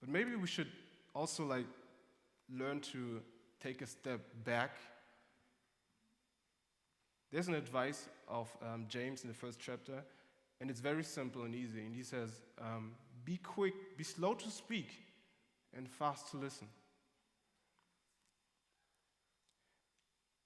But 0.00 0.08
maybe 0.10 0.34
we 0.34 0.46
should 0.46 0.68
also 1.14 1.44
like 1.44 1.66
learn 2.50 2.80
to 2.80 3.20
take 3.60 3.82
a 3.82 3.86
step 3.86 4.20
back. 4.44 4.76
There's 7.30 7.48
an 7.48 7.54
advice 7.54 8.08
of 8.28 8.50
um, 8.62 8.86
James 8.88 9.22
in 9.22 9.28
the 9.28 9.34
first 9.34 9.58
chapter, 9.58 10.02
and 10.60 10.68
it's 10.68 10.80
very 10.80 11.04
simple 11.04 11.44
and 11.44 11.54
easy. 11.54 11.80
And 11.80 11.94
he 11.94 12.02
says, 12.02 12.42
um, 12.60 12.92
Be 13.24 13.38
quick, 13.38 13.96
be 13.96 14.04
slow 14.04 14.34
to 14.34 14.50
speak, 14.50 14.90
and 15.74 15.88
fast 15.88 16.30
to 16.32 16.36
listen. 16.36 16.68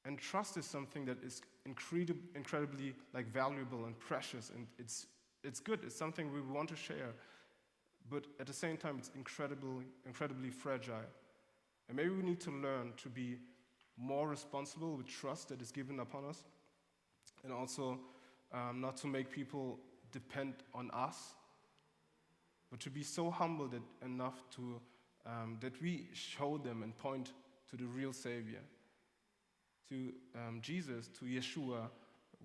And 0.05 0.19
trust 0.19 0.57
is 0.57 0.65
something 0.65 1.05
that 1.07 1.23
is 1.25 1.43
incredib- 1.69 2.37
incredibly 2.37 2.95
like 3.13 3.27
valuable 3.33 3.87
and 3.87 3.99
precious, 3.99 4.51
and 4.55 4.69
it's, 4.79 5.07
it's 5.43 5.61
good. 5.61 5.81
It's 5.85 5.97
something 5.97 6.33
we 6.33 6.41
want 6.41 6.69
to 6.71 6.77
share, 6.77 7.15
but 8.11 8.27
at 8.41 8.47
the 8.47 8.53
same 8.53 8.77
time, 8.77 8.97
it's 8.99 9.11
incredibly, 9.15 9.87
incredibly 10.05 10.51
fragile. 10.51 11.11
And 11.89 11.97
maybe 11.97 12.11
we 12.11 12.23
need 12.23 12.41
to 12.41 12.51
learn 12.51 12.93
to 12.99 13.09
be 13.09 13.39
more 13.97 14.29
responsible 14.29 14.97
with 14.97 15.07
trust 15.07 15.49
that 15.49 15.63
is 15.63 15.71
given 15.71 16.01
upon 16.01 16.25
us, 16.25 16.45
and 17.45 17.53
also 17.53 17.99
um, 18.53 18.81
not 18.81 18.97
to 18.99 19.07
make 19.07 19.31
people 19.31 19.79
depend 20.13 20.55
on 20.75 20.91
us, 20.91 21.35
but 22.71 22.81
to 22.81 22.91
be 22.91 23.03
so 23.03 23.31
humble 23.31 23.69
that 23.69 23.83
enough 24.05 24.43
to 24.57 24.81
um, 25.27 25.59
that 25.61 25.81
we 25.83 26.09
show 26.13 26.57
them 26.57 26.83
and 26.83 26.97
point 26.97 27.33
to 27.69 27.77
the 27.77 27.85
real 27.85 28.13
Savior 28.13 28.61
to 29.89 30.13
um, 30.35 30.59
Jesus, 30.61 31.09
to 31.19 31.25
Yeshua, 31.25 31.89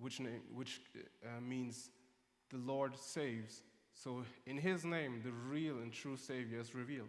which, 0.00 0.20
name, 0.20 0.42
which 0.52 0.80
uh, 1.24 1.40
means 1.40 1.90
the 2.52 2.58
Lord 2.58 2.96
saves. 2.96 3.62
So, 3.94 4.24
in 4.46 4.58
his 4.58 4.84
name, 4.84 5.20
the 5.24 5.32
real 5.32 5.78
and 5.78 5.92
true 5.92 6.16
Savior 6.16 6.60
is 6.60 6.74
revealed. 6.74 7.08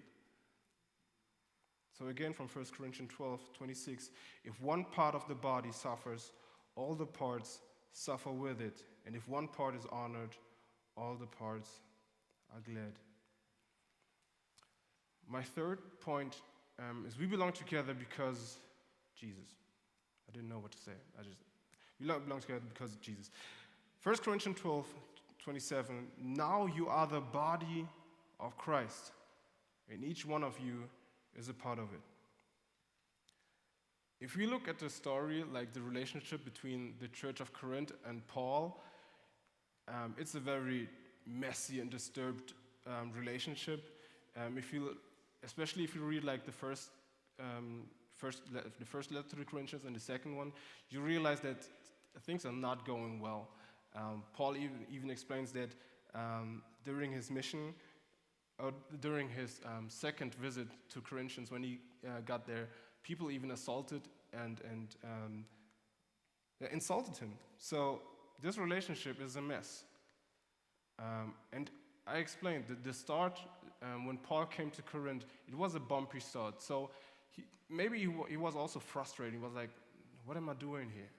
So, 1.98 2.08
again, 2.08 2.34
from 2.34 2.48
1 2.48 2.66
Corinthians 2.76 3.12
12 3.14 3.54
26, 3.54 4.10
if 4.44 4.60
one 4.62 4.84
part 4.84 5.16
of 5.16 5.28
the 5.28 5.36
body 5.36 5.72
suffers, 5.72 6.32
all 6.76 6.96
the 6.96 7.06
parts 7.06 7.60
suffer 7.92 8.32
with 8.32 8.62
it. 8.62 8.84
And 9.06 9.16
if 9.16 9.28
one 9.28 9.48
part 9.48 9.76
is 9.76 9.86
honored, 9.92 10.36
all 10.98 11.16
the 11.16 11.28
parts 11.28 11.70
are 12.54 12.62
glad. 12.62 12.94
My 15.30 15.42
third 15.42 15.80
point 16.02 16.42
um, 16.80 17.06
is 17.08 17.18
we 17.18 17.26
belong 17.26 17.52
together 17.52 17.94
because 17.94 18.58
Jesus. 19.16 19.54
I 20.28 20.32
didn't 20.32 20.50
know 20.50 20.60
what 20.60 20.72
to 20.72 20.78
say. 20.78 20.92
I 21.20 21.24
just, 21.24 21.38
we 22.00 22.08
belong 22.08 22.42
together 22.42 22.62
because 22.74 22.96
Jesus. 22.98 23.30
1 24.04 24.16
Corinthians 24.18 24.60
12, 24.60 24.86
27. 25.44 26.08
Now 26.22 26.68
you 26.74 26.88
are 26.88 27.06
the 27.06 27.20
body 27.20 27.86
of 28.40 28.58
Christ, 28.58 29.12
and 29.92 30.04
each 30.04 30.26
one 30.26 30.44
of 30.44 30.58
you 30.60 30.84
is 31.38 31.50
a 31.50 31.54
part 31.54 31.80
of 31.80 31.86
it. 31.94 32.02
If 34.22 34.38
we 34.38 34.46
look 34.46 34.70
at 34.70 34.80
the 34.80 34.90
story, 34.90 35.44
like 35.52 35.74
the 35.74 35.82
relationship 35.82 36.46
between 36.46 36.94
the 37.02 37.10
church 37.10 37.42
of 37.42 37.52
Corinth 37.52 37.92
and 38.08 38.26
Paul, 38.28 38.82
um, 39.90 40.16
it's 40.18 40.36
a 40.36 40.40
very 40.40 40.88
messy 41.28 41.82
and 41.82 41.90
disturbed 41.90 42.54
um, 42.88 43.12
relationship. 43.14 44.00
Um, 44.38 44.58
if 44.58 44.72
you, 44.72 44.96
especially 45.44 45.84
if 45.84 45.94
you 45.94 46.04
read 46.04 46.24
like 46.24 46.46
the 46.46 46.54
first 46.54 46.90
um, 47.38 47.84
first, 48.14 48.44
the 48.54 48.86
first 48.86 49.12
letter 49.12 49.28
to 49.32 49.36
the 49.36 49.44
Corinthians 49.46 49.84
and 49.84 49.94
the 49.94 50.00
second 50.00 50.38
one, 50.38 50.54
you 50.90 51.02
realize 51.02 51.42
that 51.42 51.68
things 52.22 52.46
are 52.46 52.54
not 52.54 52.86
going 52.86 53.20
well. 53.20 53.50
Um, 53.96 54.24
Paul 54.34 54.56
even, 54.56 54.86
even 54.92 55.10
explains 55.10 55.52
that 55.52 55.76
um, 56.16 56.62
during 56.84 57.12
his 57.12 57.30
mission, 57.30 57.74
or 58.60 58.72
during 59.02 59.30
his 59.30 59.62
um, 59.66 59.90
second 59.90 60.36
visit 60.36 60.68
to 60.90 61.02
Corinthians, 61.02 61.52
when 61.52 61.64
he 61.64 61.80
uh, 62.06 62.22
got 62.26 62.46
there, 62.46 62.70
people 63.04 63.32
even 63.32 63.52
assaulted 63.52 64.02
and, 64.34 64.62
and 64.72 64.96
um, 65.04 65.46
insulted 66.72 67.18
him. 67.18 67.34
So 67.58 68.02
this 68.42 68.58
relationship 68.58 69.22
is 69.22 69.36
a 69.36 69.42
mess. 69.42 69.84
Um, 71.00 71.34
and 71.52 71.70
I 72.08 72.18
explained 72.18 72.66
that 72.68 72.84
the 72.84 72.94
start, 72.94 73.40
um, 73.82 74.06
when 74.06 74.18
Paul 74.18 74.46
came 74.46 74.70
to 74.72 74.82
Corinth, 74.82 75.26
it 75.48 75.56
was 75.56 75.76
a 75.76 75.80
bumpy 75.80 76.20
start. 76.20 76.62
So 76.62 76.92
he, 77.32 77.44
maybe 77.70 77.98
he, 77.98 78.10
he 78.30 78.38
was 78.38 78.56
also 78.56 78.80
frustrated. 78.80 79.34
He 79.34 79.40
was 79.40 79.54
like, 79.54 79.70
what 80.26 80.38
am 80.38 80.50
I 80.50 80.54
doing 80.54 80.90
here? 80.94 81.10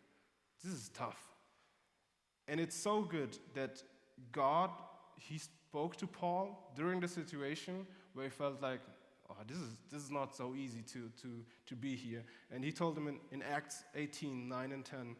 This 0.62 0.72
is 0.72 0.90
tough. 0.94 1.33
And 2.48 2.60
it's 2.60 2.76
so 2.76 3.02
good 3.02 3.38
that 3.54 3.82
God, 4.32 4.70
he 5.16 5.38
spoke 5.38 5.96
to 5.96 6.06
Paul 6.06 6.70
during 6.76 7.00
the 7.00 7.08
situation 7.08 7.86
where 8.12 8.26
he 8.26 8.30
felt 8.30 8.60
like, 8.60 8.80
oh, 9.30 9.36
this 9.46 9.58
is, 9.58 9.70
this 9.90 10.02
is 10.02 10.10
not 10.10 10.36
so 10.36 10.54
easy 10.54 10.82
to, 10.82 11.10
to, 11.22 11.44
to 11.66 11.74
be 11.74 11.96
here. 11.96 12.22
And 12.52 12.62
he 12.62 12.72
told 12.72 12.96
him 12.96 13.08
in, 13.08 13.18
in 13.32 13.42
Acts 13.42 13.84
18 13.94 14.48
9 14.48 14.72
and 14.72 14.84
10. 14.84 15.16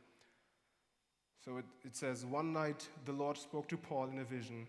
So 1.45 1.59
it, 1.59 1.65
it 1.85 1.97
says, 1.97 2.25
One 2.25 2.53
night 2.53 2.89
the 3.05 3.13
Lord 3.13 3.37
spoke 3.37 3.69
to 3.69 3.77
Paul 3.77 4.09
in 4.09 4.19
a 4.19 4.25
vision 4.25 4.67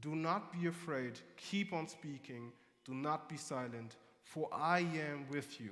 Do 0.00 0.14
not 0.14 0.52
be 0.52 0.66
afraid, 0.66 1.18
keep 1.36 1.72
on 1.72 1.88
speaking, 1.88 2.52
do 2.84 2.94
not 2.94 3.28
be 3.28 3.36
silent, 3.36 3.96
for 4.22 4.48
I 4.52 4.80
am 4.80 5.26
with 5.30 5.60
you. 5.60 5.70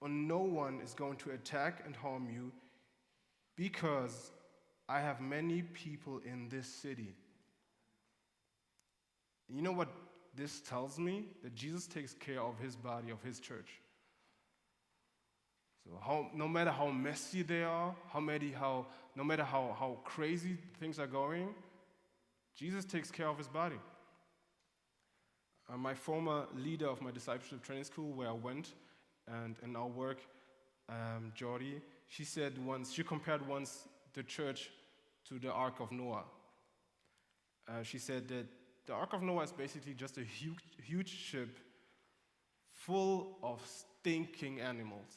And 0.00 0.28
no 0.28 0.38
one 0.38 0.80
is 0.80 0.94
going 0.94 1.16
to 1.16 1.32
attack 1.32 1.82
and 1.84 1.96
harm 1.96 2.28
you 2.32 2.52
because 3.56 4.30
I 4.88 5.00
have 5.00 5.20
many 5.20 5.62
people 5.62 6.20
in 6.24 6.48
this 6.48 6.66
city. 6.66 7.14
You 9.48 9.62
know 9.62 9.72
what 9.72 9.88
this 10.34 10.60
tells 10.60 10.98
me? 10.98 11.24
That 11.42 11.54
Jesus 11.54 11.86
takes 11.86 12.14
care 12.14 12.40
of 12.40 12.58
his 12.58 12.74
body, 12.74 13.10
of 13.10 13.22
his 13.22 13.38
church. 13.38 13.68
So 15.84 15.98
how, 16.04 16.30
no 16.34 16.48
matter 16.48 16.70
how 16.70 16.88
messy 16.90 17.42
they 17.42 17.62
are, 17.62 17.94
how 18.12 18.20
many, 18.20 18.50
how, 18.50 18.86
no 19.16 19.24
matter 19.24 19.44
how, 19.44 19.76
how 19.78 19.98
crazy 20.04 20.56
things 20.80 20.98
are 20.98 21.06
going, 21.06 21.54
Jesus 22.54 22.84
takes 22.84 23.10
care 23.10 23.28
of 23.28 23.38
his 23.38 23.48
body. 23.48 23.76
Uh, 25.70 25.76
my 25.76 25.94
former 25.94 26.46
leader 26.56 26.88
of 26.88 27.00
my 27.02 27.10
discipleship 27.10 27.62
training 27.62 27.84
school, 27.84 28.12
where 28.12 28.28
I 28.28 28.32
went, 28.32 28.72
and 29.26 29.56
in 29.62 29.76
our 29.76 29.86
work, 29.86 30.18
um, 30.88 31.32
Jordi, 31.38 31.80
she 32.08 32.24
said 32.24 32.58
once, 32.64 32.92
she 32.92 33.02
compared 33.02 33.46
once 33.46 33.86
the 34.14 34.22
church 34.22 34.70
to 35.28 35.38
the 35.38 35.52
Ark 35.52 35.80
of 35.80 35.92
Noah. 35.92 36.24
Uh, 37.68 37.82
she 37.82 37.98
said 37.98 38.28
that 38.28 38.46
the 38.86 38.94
Ark 38.94 39.12
of 39.12 39.22
Noah 39.22 39.44
is 39.44 39.52
basically 39.52 39.94
just 39.94 40.16
a 40.16 40.22
huge, 40.22 40.58
huge 40.82 41.10
ship 41.10 41.58
full 42.72 43.36
of 43.42 43.60
stinking 43.66 44.60
animals. 44.60 45.12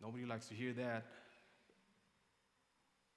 Nobody 0.00 0.26
likes 0.26 0.48
to 0.48 0.54
hear 0.54 0.72
that. 0.74 1.06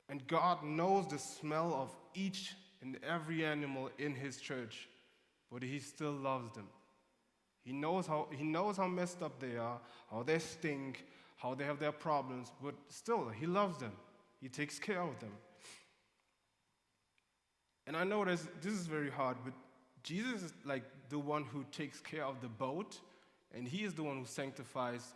And 0.08 0.26
God 0.28 0.64
knows 0.64 1.08
the 1.08 1.20
smell 1.20 1.74
of 1.74 1.90
each 2.16 2.56
and 2.82 2.98
every 3.08 3.46
animal 3.46 3.90
in 3.98 4.16
His 4.16 4.38
church, 4.38 4.88
but 5.52 5.62
He 5.64 5.80
still 5.80 6.14
loves 6.14 6.54
them. 6.54 6.68
He 7.64 7.74
knows 7.74 8.08
how, 8.08 8.28
he 8.36 8.44
knows 8.44 8.78
how 8.78 8.88
messed 8.88 9.22
up 9.22 9.40
they 9.40 9.58
are, 9.58 9.80
how 10.10 10.24
they 10.24 10.40
stink, 10.40 11.06
how 11.38 11.54
they 11.54 11.64
have 11.64 11.80
their 11.80 11.92
problems, 11.92 12.52
but 12.64 12.74
still, 12.88 13.30
He 13.30 13.46
loves 13.46 13.78
them. 13.78 13.92
He 14.42 14.50
takes 14.50 14.80
care 14.80 15.02
of 15.02 15.20
them. 15.20 15.32
And 17.88 17.96
I 17.96 18.04
know 18.04 18.26
this, 18.26 18.48
this 18.62 18.74
is 18.74 18.88
very 18.88 19.10
hard, 19.10 19.38
but 19.44 19.54
Jesus 20.04 20.44
is 20.44 20.54
like 20.66 20.84
the 21.10 21.20
one 21.20 21.44
who 21.44 21.66
takes 21.72 22.00
care 22.00 22.26
of 22.26 22.42
the 22.42 22.48
boat, 22.48 23.00
and 23.54 23.68
He 23.68 23.84
is 23.84 23.94
the 23.94 24.04
one 24.04 24.18
who 24.18 24.26
sanctifies 24.26 25.14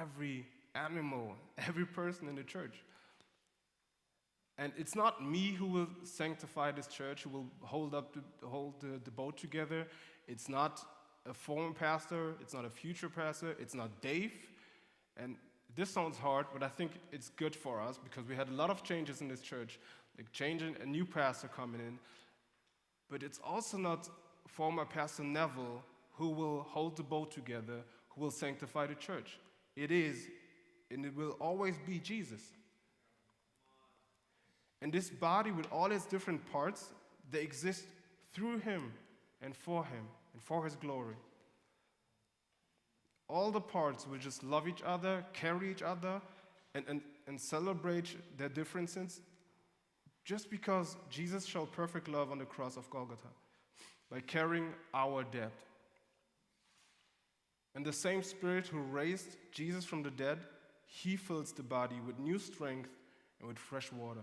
every 0.00 0.46
animal, 0.74 1.34
every 1.58 1.86
person 1.86 2.28
in 2.28 2.34
the 2.34 2.42
church. 2.42 2.82
And 4.58 4.72
it's 4.76 4.94
not 4.94 5.24
me 5.24 5.52
who 5.52 5.66
will 5.66 5.88
sanctify 6.04 6.72
this 6.72 6.86
church, 6.86 7.22
who 7.22 7.30
will 7.30 7.46
hold 7.62 7.94
up 7.94 8.12
the, 8.12 8.46
hold 8.46 8.80
the, 8.80 9.00
the 9.02 9.10
boat 9.10 9.38
together. 9.38 9.86
It's 10.28 10.48
not 10.48 10.84
a 11.26 11.32
former 11.32 11.72
pastor, 11.72 12.34
it's 12.40 12.52
not 12.52 12.66
a 12.66 12.70
future 12.70 13.08
pastor, 13.08 13.56
it's 13.58 13.74
not 13.74 14.02
Dave. 14.02 14.32
And 15.16 15.36
this 15.76 15.90
sounds 15.90 16.18
hard, 16.18 16.46
but 16.52 16.62
I 16.62 16.68
think 16.68 16.92
it's 17.12 17.30
good 17.30 17.54
for 17.54 17.80
us 17.80 17.98
because 18.02 18.26
we 18.26 18.34
had 18.34 18.48
a 18.48 18.52
lot 18.52 18.70
of 18.70 18.82
changes 18.82 19.20
in 19.20 19.28
this 19.28 19.40
church, 19.40 19.78
like 20.16 20.30
changing 20.32 20.76
a 20.82 20.86
new 20.86 21.04
pastor 21.04 21.48
coming 21.48 21.80
in. 21.80 21.98
But 23.10 23.22
it's 23.22 23.40
also 23.44 23.76
not 23.76 24.08
former 24.46 24.84
Pastor 24.84 25.24
Neville 25.24 25.82
who 26.12 26.28
will 26.28 26.62
hold 26.62 26.96
the 26.96 27.02
boat 27.02 27.30
together, 27.30 27.82
who 28.10 28.20
will 28.20 28.30
sanctify 28.30 28.86
the 28.86 28.94
church. 28.94 29.38
It 29.76 29.90
is, 29.90 30.28
and 30.90 31.06
it 31.06 31.16
will 31.16 31.36
always 31.40 31.76
be 31.86 31.98
Jesus. 31.98 32.42
And 34.82 34.92
this 34.92 35.08
body, 35.08 35.50
with 35.50 35.66
all 35.72 35.92
its 35.92 36.04
different 36.06 36.44
parts, 36.52 36.90
they 37.30 37.40
exist 37.40 37.84
through 38.32 38.58
him 38.58 38.92
and 39.40 39.56
for 39.56 39.84
him 39.84 40.06
and 40.32 40.42
for 40.42 40.64
his 40.64 40.76
glory. 40.76 41.16
All 43.30 43.52
the 43.52 43.60
parts 43.60 44.08
will 44.08 44.18
just 44.18 44.42
love 44.42 44.66
each 44.66 44.82
other, 44.84 45.24
carry 45.32 45.70
each 45.70 45.82
other, 45.82 46.20
and, 46.74 46.84
and, 46.88 47.00
and 47.28 47.40
celebrate 47.40 48.16
their 48.36 48.48
differences 48.48 49.20
just 50.24 50.50
because 50.50 50.96
Jesus 51.08 51.46
showed 51.46 51.70
perfect 51.72 52.08
love 52.08 52.30
on 52.32 52.38
the 52.38 52.44
cross 52.44 52.76
of 52.76 52.90
Golgotha 52.90 53.28
by 54.10 54.20
carrying 54.20 54.72
our 54.92 55.22
debt. 55.22 55.52
And 57.74 57.86
the 57.86 57.92
same 57.92 58.22
Spirit 58.22 58.66
who 58.66 58.80
raised 58.80 59.36
Jesus 59.52 59.84
from 59.84 60.02
the 60.02 60.10
dead, 60.10 60.38
he 60.86 61.16
fills 61.16 61.52
the 61.52 61.62
body 61.62 62.00
with 62.04 62.18
new 62.18 62.38
strength 62.38 62.90
and 63.38 63.48
with 63.48 63.58
fresh 63.58 63.92
water. 63.92 64.22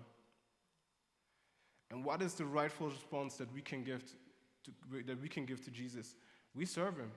And 1.91 2.03
what 2.03 2.21
is 2.21 2.33
the 2.33 2.45
rightful 2.45 2.89
response 2.89 3.35
that 3.35 3.53
we 3.53 3.61
can 3.61 3.83
give 3.83 4.03
to, 4.65 4.71
that 5.05 5.21
we 5.21 5.29
can 5.29 5.45
give 5.45 5.63
to 5.63 5.71
Jesus? 5.71 6.15
We 6.53 6.65
serve 6.65 6.97
him. 6.97 7.11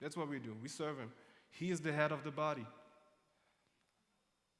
That's 0.00 0.16
what 0.16 0.28
we 0.28 0.38
do. 0.38 0.56
We 0.62 0.68
serve 0.68 0.98
him. 0.98 1.10
He 1.50 1.70
is 1.70 1.80
the 1.80 1.92
head 1.92 2.12
of 2.12 2.24
the 2.24 2.30
body. 2.30 2.66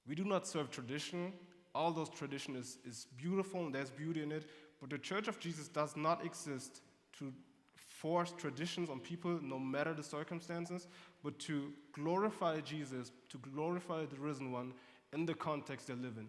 We 0.06 0.14
do 0.14 0.24
not 0.24 0.46
serve 0.46 0.70
tradition. 0.70 1.32
All 1.74 1.90
those 1.90 2.08
tradition 2.08 2.56
is, 2.56 2.78
is 2.86 3.06
beautiful 3.16 3.64
and 3.66 3.74
there's 3.74 3.90
beauty 3.90 4.22
in 4.22 4.30
it, 4.30 4.48
but 4.80 4.90
the 4.90 4.98
church 4.98 5.28
of 5.28 5.40
Jesus 5.40 5.66
does 5.66 5.96
not 5.96 6.24
exist 6.24 6.82
to 7.18 7.32
force 7.74 8.32
traditions 8.36 8.90
on 8.90 9.00
people 9.00 9.40
no 9.42 9.58
matter 9.58 9.92
the 9.92 10.02
circumstances, 10.02 10.86
but 11.22 11.38
to 11.40 11.72
glorify 11.92 12.60
Jesus, 12.60 13.10
to 13.30 13.38
glorify 13.38 14.04
the 14.04 14.16
risen 14.16 14.52
one 14.52 14.72
in 15.12 15.26
the 15.26 15.34
context 15.34 15.88
they 15.88 15.94
live 15.94 16.16
in. 16.16 16.28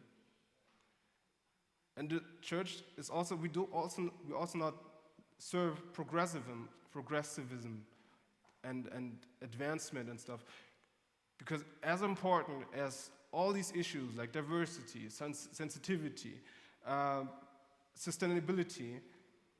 And 1.97 2.09
the 2.09 2.21
church 2.41 2.83
is 2.97 3.09
also, 3.09 3.35
we 3.35 3.49
do 3.49 3.63
also, 3.73 4.11
we 4.27 4.33
also 4.33 4.57
not 4.57 4.75
serve 5.37 5.93
progressivism, 5.93 6.69
progressivism 6.91 7.83
and, 8.67 8.87
and 8.93 9.17
advancement 9.41 10.09
and 10.09 10.19
stuff. 10.19 10.43
Because 11.37 11.63
as 11.83 12.01
important 12.01 12.65
as 12.75 13.09
all 13.31 13.51
these 13.51 13.71
issues 13.75 14.15
like 14.15 14.31
diversity, 14.31 15.09
sens- 15.09 15.49
sensitivity, 15.51 16.35
uh, 16.85 17.23
sustainability, 17.97 18.99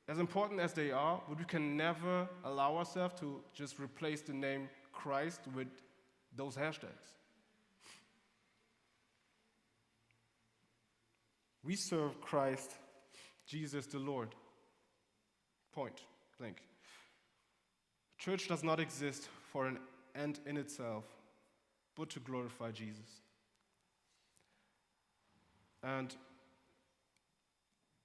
as 0.08 0.18
important 0.18 0.60
as 0.60 0.72
they 0.72 0.90
are, 0.90 1.20
but 1.28 1.38
we 1.38 1.44
can 1.44 1.76
never 1.76 2.28
allow 2.44 2.76
ourselves 2.76 3.18
to 3.20 3.40
just 3.52 3.78
replace 3.78 4.22
the 4.22 4.32
name 4.32 4.68
Christ 4.92 5.40
with 5.54 5.68
those 6.34 6.56
hashtags. 6.56 7.16
We 11.64 11.74
serve 11.74 12.20
Christ, 12.20 12.70
Jesus 13.46 13.86
the 13.86 13.98
Lord. 13.98 14.28
Point 15.72 16.00
blank. 16.38 16.62
Church 18.18 18.48
does 18.48 18.64
not 18.64 18.80
exist 18.80 19.28
for 19.52 19.66
an 19.66 19.78
end 20.14 20.40
in 20.46 20.56
itself, 20.56 21.04
but 21.96 22.10
to 22.10 22.20
glorify 22.20 22.70
Jesus. 22.70 23.20
And 25.82 26.14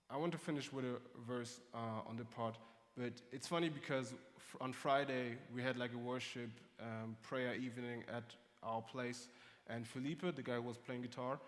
I 0.10 0.18
want 0.18 0.34
to 0.34 0.38
finish 0.38 0.72
with 0.74 0.86
a 0.86 0.98
verse 1.26 1.62
uh, 1.74 2.08
on 2.08 2.18
the 2.18 2.26
part, 2.26 2.58
but 2.98 3.14
it's 3.32 3.48
funny 3.48 3.70
because 3.70 4.14
on 4.60 4.74
Friday 4.74 5.38
we 5.56 5.62
had 5.62 5.78
like 5.78 5.94
a 5.94 5.98
worship 5.98 6.50
um, 6.82 7.16
prayer 7.22 7.56
evening 7.56 8.04
at 8.14 8.24
our 8.62 8.82
place, 8.82 9.30
and 9.68 9.88
Felipe, 9.88 10.36
the 10.36 10.44
guy 10.44 10.56
who 10.56 10.64
was 10.64 10.78
playing 10.78 11.02
guitar, 11.02 11.40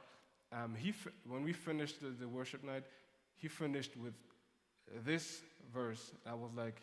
um, 0.54 0.76
he 0.76 0.94
when 1.28 1.44
we 1.44 1.52
finished 1.52 2.02
the, 2.02 2.10
the, 2.10 2.28
worship 2.28 2.64
night, 2.64 2.84
he 3.36 3.48
finished 3.48 3.98
with 3.98 4.14
this 5.04 5.42
verse. 5.74 6.12
I 6.26 6.34
was 6.34 6.52
like, 6.56 6.78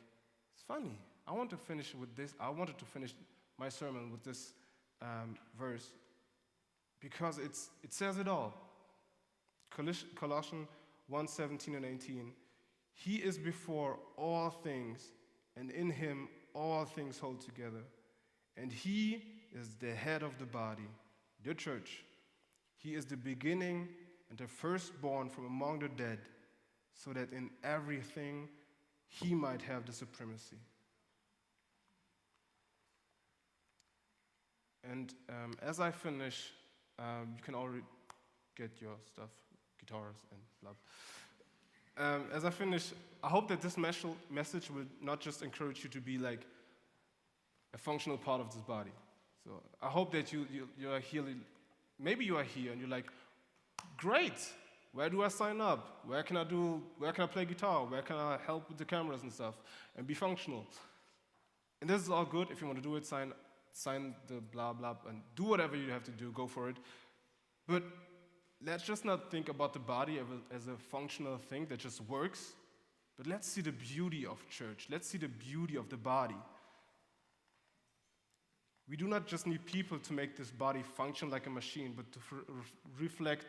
it's 0.55 0.63
funny. 0.67 0.99
I 1.27 1.33
want 1.33 1.51
to 1.51 1.57
finish 1.57 1.95
with 1.95 2.15
this. 2.17 2.35
I 2.41 2.51
wanted 2.51 2.79
to 2.79 2.85
finish 2.85 3.15
my 3.59 3.69
sermon 3.69 4.11
with 4.11 4.25
this 4.25 4.53
um, 5.03 5.37
verse 5.59 5.91
because 7.01 7.39
it's, 7.39 7.71
it 7.83 7.93
says 7.93 8.19
it 8.19 8.29
all. 8.29 8.55
Colossians 10.15 10.69
1 11.09 11.29
17 11.29 11.75
and 11.75 11.85
18. 11.85 12.33
He 12.93 13.17
is 13.17 13.39
before 13.39 13.99
all 14.17 14.51
things, 14.51 15.13
and 15.57 15.71
in 15.71 15.91
him 15.91 16.29
all 16.55 16.85
things 16.85 17.19
hold 17.19 17.41
together. 17.41 17.83
And 18.57 18.73
he 18.73 19.23
is 19.55 19.75
the 19.77 19.95
head 19.95 20.23
of 20.23 20.39
the 20.39 20.45
body, 20.45 20.89
the 21.45 21.55
church. 21.55 22.05
He 22.77 22.95
is 22.95 23.07
the 23.07 23.17
beginning 23.17 23.89
and 24.29 24.39
the 24.39 24.47
firstborn 24.47 25.29
from 25.29 25.47
among 25.47 25.81
the 25.81 25.89
dead, 25.89 26.19
so 26.95 27.13
that 27.13 27.33
in 27.33 27.51
everything 27.65 28.49
he 29.09 29.35
might 29.35 29.63
have 29.63 29.87
the 29.87 29.93
supremacy. 29.93 30.57
And 34.89 35.13
um, 35.29 35.55
as 35.63 35.81
I 35.81 35.91
finish, 35.91 36.53
um, 36.99 37.35
you 37.37 37.43
can 37.43 37.55
already 37.55 37.83
get 38.57 38.71
your 38.81 38.97
stuff, 39.07 39.31
guitars 39.79 40.17
and 40.31 40.41
stuff. 40.61 40.77
Um, 41.97 42.25
as 42.33 42.45
I 42.45 42.51
finish, 42.51 42.93
I 43.23 43.29
hope 43.29 43.49
that 43.49 43.61
this 43.61 43.77
message 43.77 44.71
will 44.71 44.87
not 45.03 45.21
just 45.21 45.43
encourage 45.43 45.85
you 45.85 45.91
to 45.91 46.01
be 46.01 46.19
like 46.19 46.47
a 47.75 47.79
functional 47.79 48.17
part 48.17 48.41
of 48.41 48.53
this 48.55 48.63
body. 48.63 48.91
So 49.45 49.63
I 49.83 49.89
hope 49.89 50.13
that 50.13 50.33
you, 50.33 50.47
you, 50.53 50.69
you 50.79 50.91
are 50.91 51.01
here. 51.01 51.25
Maybe 51.99 52.25
you 52.25 52.37
are 52.37 52.45
here 52.45 52.73
and 52.73 52.81
you're 52.81 52.91
like, 52.91 53.07
great. 53.97 54.33
Where 54.93 55.09
do 55.09 55.23
I 55.23 55.29
sign 55.29 55.61
up? 55.61 56.01
Where 56.07 56.23
can 56.23 56.37
I 56.37 56.45
do? 56.45 56.83
Where 56.99 57.13
can 57.13 57.25
I 57.25 57.27
play 57.27 57.45
guitar? 57.45 57.85
Where 57.85 58.03
can 58.03 58.17
I 58.17 58.39
help 58.45 58.69
with 58.69 58.79
the 58.79 58.85
cameras 58.85 59.23
and 59.23 59.33
stuff 59.33 59.55
and 59.97 60.07
be 60.07 60.15
functional? 60.15 60.67
And 61.81 61.89
this 61.89 62.03
is 62.03 62.11
all 62.11 62.25
good. 62.25 62.51
If 62.51 62.61
you 62.61 62.67
want 62.67 62.83
to 62.83 62.83
do 62.83 62.97
it, 62.97 63.07
sign, 63.07 63.33
sign 63.73 64.15
the 64.27 64.41
blah 64.41 64.73
blah 64.73 64.97
and 65.09 65.23
do 65.37 65.45
whatever 65.45 65.77
you 65.77 65.91
have 65.91 66.05
to 66.05 66.11
do. 66.11 66.33
Go 66.33 66.47
for 66.47 66.69
it. 66.69 66.77
But 67.67 67.83
let's 68.65 68.83
just 68.83 69.05
not 69.05 69.31
think 69.31 69.49
about 69.49 69.73
the 69.73 69.79
body 69.79 70.19
as 70.53 70.67
a, 70.67 70.77
functional 70.77 71.39
thing 71.39 71.67
that 71.67 71.79
just 71.79 72.01
works. 72.03 72.53
But 73.17 73.27
let's 73.27 73.47
see 73.49 73.61
the 73.61 73.73
beauty 73.73 74.27
of 74.27 74.39
church. 74.49 74.89
Let's 74.91 75.09
see 75.09 75.19
the 75.19 75.29
beauty 75.29 75.77
of 75.77 75.89
the 75.89 75.97
body. 75.97 76.37
We 78.89 78.97
do 78.97 79.07
not 79.07 79.27
just 79.27 79.47
need 79.47 79.65
people 79.67 79.99
to 80.01 80.13
make 80.13 80.37
this 80.37 80.51
body 80.51 80.83
function 80.83 81.31
like 81.31 81.47
a 81.47 81.51
machine, 81.51 81.93
but 81.95 82.11
to 82.13 82.19
reflect 82.99 83.47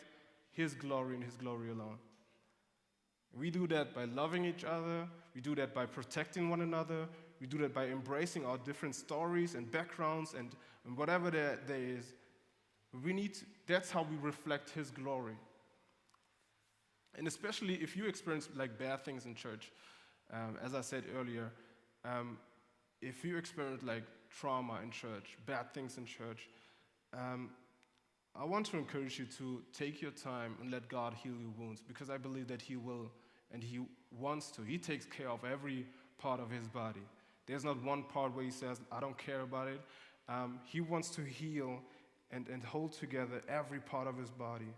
His 0.51 0.75
glory 0.75 1.15
and 1.15 1.23
His 1.23 1.35
glory 1.35 1.71
alone. 1.71 1.97
We 3.33 3.49
do 3.49 3.65
that 3.67 3.95
by 3.95 4.05
loving 4.05 4.45
each 4.45 4.63
other, 4.63 5.07
we 5.33 5.41
do 5.41 5.55
that 5.55 5.73
by 5.73 5.85
protecting 5.85 6.49
one 6.49 6.61
another, 6.61 7.07
we 7.41 7.47
do 7.47 7.57
that 7.57 7.73
by 7.73 7.87
embracing 7.87 8.45
our 8.45 8.59
different 8.59 8.93
stories 8.93 9.55
and 9.55 9.69
backgrounds 9.71 10.35
and, 10.37 10.51
and 10.85 10.95
whatever 10.95 11.31
there, 11.31 11.59
there 11.67 11.81
is. 11.81 12.13
We 13.03 13.13
need, 13.13 13.35
that's 13.65 13.89
how 13.89 14.03
we 14.03 14.15
reflect 14.17 14.69
His 14.69 14.91
glory. 14.91 15.35
And 17.17 17.27
especially 17.27 17.75
if 17.75 17.97
you 17.97 18.05
experience 18.05 18.47
like 18.55 18.77
bad 18.77 19.03
things 19.03 19.25
in 19.25 19.33
church, 19.33 19.71
um, 20.31 20.57
as 20.63 20.75
I 20.75 20.81
said 20.81 21.05
earlier, 21.19 21.51
um, 22.05 22.37
if 23.01 23.25
you 23.25 23.37
experience 23.37 23.81
like 23.81 24.03
trauma 24.29 24.79
in 24.83 24.91
church, 24.91 25.37
bad 25.47 25.73
things 25.73 25.97
in 25.97 26.05
church, 26.05 26.47
um, 27.13 27.49
I 28.35 28.45
want 28.45 28.67
to 28.67 28.77
encourage 28.77 29.17
you 29.17 29.25
to 29.37 29.61
take 29.73 30.01
your 30.01 30.11
time 30.11 30.55
and 30.61 30.71
let 30.71 30.87
God 30.87 31.15
heal 31.15 31.33
your 31.33 31.51
wounds 31.57 31.81
because 31.85 32.09
I 32.09 32.17
believe 32.17 32.47
that 32.47 32.61
He 32.61 32.77
will 32.77 33.11
and 33.51 33.63
He 33.63 33.79
wants 34.17 34.51
to. 34.51 34.61
He 34.61 34.77
takes 34.77 35.05
care 35.05 35.29
of 35.29 35.43
every 35.43 35.87
part 36.17 36.39
of 36.39 36.51
His 36.51 36.67
body. 36.67 37.01
There's 37.51 37.65
not 37.65 37.83
one 37.83 38.03
part 38.03 38.35
where 38.35 38.43
He 38.43 38.51
says, 38.51 38.81
I 38.91 38.99
don't 38.99 39.17
care 39.17 39.41
about 39.41 39.67
it. 39.67 39.81
Um, 40.27 40.59
he 40.65 40.81
wants 40.81 41.09
to 41.11 41.21
heal 41.21 41.79
and, 42.31 42.47
and 42.47 42.63
hold 42.63 42.93
together 42.93 43.41
every 43.49 43.79
part 43.79 44.07
of 44.07 44.17
His 44.17 44.29
body. 44.31 44.73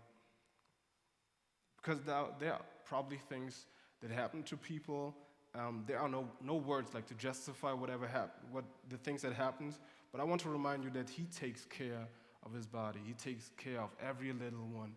Because 1.76 2.00
there, 2.02 2.24
there 2.38 2.52
are 2.54 2.62
probably 2.84 3.18
things 3.28 3.66
that 4.02 4.10
happen 4.10 4.42
to 4.44 4.56
people 4.56 5.14
um, 5.54 5.84
there 5.86 6.00
are 6.00 6.08
no, 6.08 6.28
no 6.42 6.56
words 6.56 6.94
like 6.94 7.06
to 7.06 7.14
justify 7.14 7.72
whatever 7.72 8.08
hap- 8.08 8.38
what 8.50 8.64
the 8.88 8.96
things 8.96 9.22
that 9.22 9.32
happens, 9.32 9.78
but 10.10 10.20
I 10.20 10.24
want 10.24 10.40
to 10.42 10.48
remind 10.48 10.82
you 10.82 10.90
that 10.90 11.08
He 11.08 11.24
takes 11.24 11.64
care 11.64 12.08
of 12.44 12.52
His 12.52 12.66
body. 12.66 13.00
He 13.04 13.12
takes 13.12 13.50
care 13.56 13.80
of 13.80 13.90
every 14.04 14.32
little 14.32 14.66
one. 14.66 14.92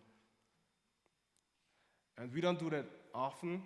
And 2.16 2.32
we 2.34 2.40
don't 2.40 2.58
do 2.58 2.68
that 2.70 2.86
often, 3.14 3.62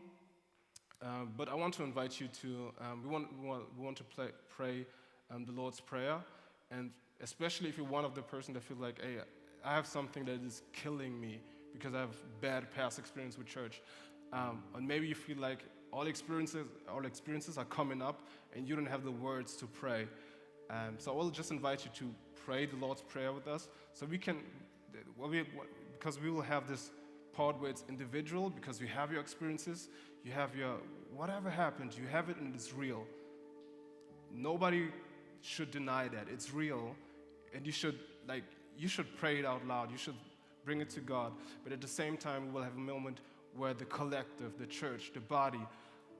uh, 1.02 1.24
but 1.36 1.48
I 1.48 1.54
want 1.54 1.74
to 1.74 1.82
invite 1.82 2.20
you 2.20 2.28
to, 2.42 2.72
um, 2.80 3.02
we, 3.02 3.10
want, 3.10 3.28
we, 3.40 3.48
want, 3.48 3.64
we 3.76 3.84
want 3.84 3.96
to 3.96 4.04
play, 4.04 4.28
pray 4.48 4.86
um, 5.34 5.44
the 5.44 5.52
Lord's 5.52 5.80
Prayer, 5.80 6.18
and 6.70 6.90
especially 7.20 7.68
if 7.68 7.76
you're 7.76 7.86
one 7.86 8.04
of 8.04 8.14
the 8.14 8.22
person 8.22 8.54
that 8.54 8.62
feel 8.62 8.76
like, 8.76 9.00
hey, 9.00 9.16
I 9.64 9.74
have 9.74 9.86
something 9.86 10.24
that 10.26 10.42
is 10.44 10.62
killing 10.72 11.20
me 11.20 11.40
because 11.72 11.94
I 11.94 12.00
have 12.00 12.16
bad 12.40 12.72
past 12.74 12.98
experience 12.98 13.36
with 13.36 13.46
church. 13.46 13.80
Um, 14.32 14.62
and 14.74 14.86
maybe 14.86 15.06
you 15.06 15.14
feel 15.14 15.38
like 15.38 15.64
all 15.92 16.06
experiences, 16.06 16.66
all 16.88 17.04
experiences 17.04 17.58
are 17.58 17.64
coming 17.64 18.00
up, 18.00 18.20
and 18.54 18.68
you 18.68 18.76
don't 18.76 18.86
have 18.86 19.04
the 19.04 19.10
words 19.10 19.56
to 19.56 19.66
pray. 19.66 20.06
Um, 20.70 20.94
so 20.98 21.12
I 21.12 21.16
will 21.16 21.30
just 21.30 21.50
invite 21.50 21.84
you 21.84 21.90
to 21.96 22.14
pray 22.44 22.66
the 22.66 22.76
Lord's 22.76 23.02
Prayer 23.02 23.32
with 23.32 23.48
us, 23.48 23.68
so 23.92 24.06
we 24.06 24.18
can, 24.18 24.38
well, 25.16 25.28
we, 25.28 25.44
because 25.92 26.20
we 26.20 26.30
will 26.30 26.42
have 26.42 26.68
this 26.68 26.90
part 27.32 27.60
where 27.60 27.70
it's 27.70 27.84
individual, 27.88 28.50
because 28.50 28.80
you 28.80 28.86
have 28.86 29.10
your 29.12 29.20
experiences, 29.20 29.88
you 30.24 30.32
have 30.32 30.54
your 30.56 30.76
whatever 31.14 31.50
happened, 31.50 31.96
you 31.96 32.06
have 32.06 32.28
it, 32.28 32.36
and 32.36 32.54
it's 32.54 32.72
real. 32.72 33.04
Nobody 34.34 34.88
should 35.42 35.70
deny 35.70 36.08
that 36.08 36.26
it's 36.32 36.52
real, 36.54 36.94
and 37.54 37.66
you 37.66 37.72
should 37.72 37.98
like 38.28 38.44
you 38.78 38.88
should 38.88 39.16
pray 39.16 39.38
it 39.38 39.44
out 39.44 39.66
loud. 39.66 39.90
You 39.90 39.98
should 39.98 40.14
bring 40.64 40.80
it 40.80 40.90
to 40.90 41.00
God. 41.00 41.32
But 41.64 41.72
at 41.72 41.80
the 41.80 41.88
same 41.88 42.16
time, 42.16 42.46
we 42.46 42.52
will 42.52 42.62
have 42.62 42.76
a 42.76 42.80
moment 42.80 43.20
where 43.56 43.74
the 43.74 43.84
collective, 43.84 44.56
the 44.58 44.66
church, 44.66 45.10
the 45.12 45.20
body, 45.20 45.60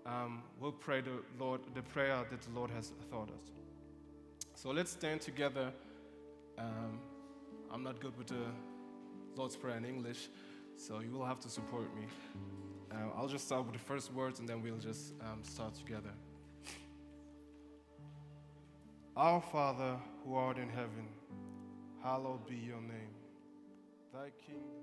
um, 0.05 0.42
we'll 0.61 0.72
pray 0.72 1.01
the 1.01 1.22
Lord, 1.38 1.61
the 1.75 1.83
prayer 1.83 2.25
that 2.31 2.42
the 2.42 2.51
Lord 2.51 2.70
has 2.70 2.92
taught 3.11 3.31
us. 3.31 3.53
So 4.55 4.70
let's 4.70 4.90
stand 4.90 5.20
together. 5.20 5.72
Um, 6.59 6.98
I'm 7.72 7.83
not 7.83 8.01
good 8.01 8.16
with 8.18 8.27
the 8.27 8.44
Lord's 9.35 9.57
Prayer 9.57 9.77
in 9.77 9.85
English, 9.85 10.29
so 10.77 11.01
you 11.01 11.11
will 11.11 11.25
have 11.25 11.41
to 11.41 11.49
support 11.49 11.95
me. 11.95 12.07
Uh, 12.91 13.17
I'll 13.17 13.29
just 13.29 13.47
start 13.47 13.65
with 13.65 13.75
the 13.75 13.81
first 13.81 14.13
words 14.13 14.41
and 14.41 14.49
then 14.49 14.63
we'll 14.63 14.79
just 14.79 15.15
um, 15.21 15.43
start 15.43 15.75
together. 15.75 16.11
Our 19.17 19.41
Father 19.41 19.97
who 20.25 20.35
art 20.35 20.59
in 20.59 20.69
heaven, 20.69 21.09
hallowed 22.03 22.47
be 22.47 22.57
your 22.57 22.81
name. 22.81 23.15
Thy 24.13 24.31
kingdom 24.47 24.82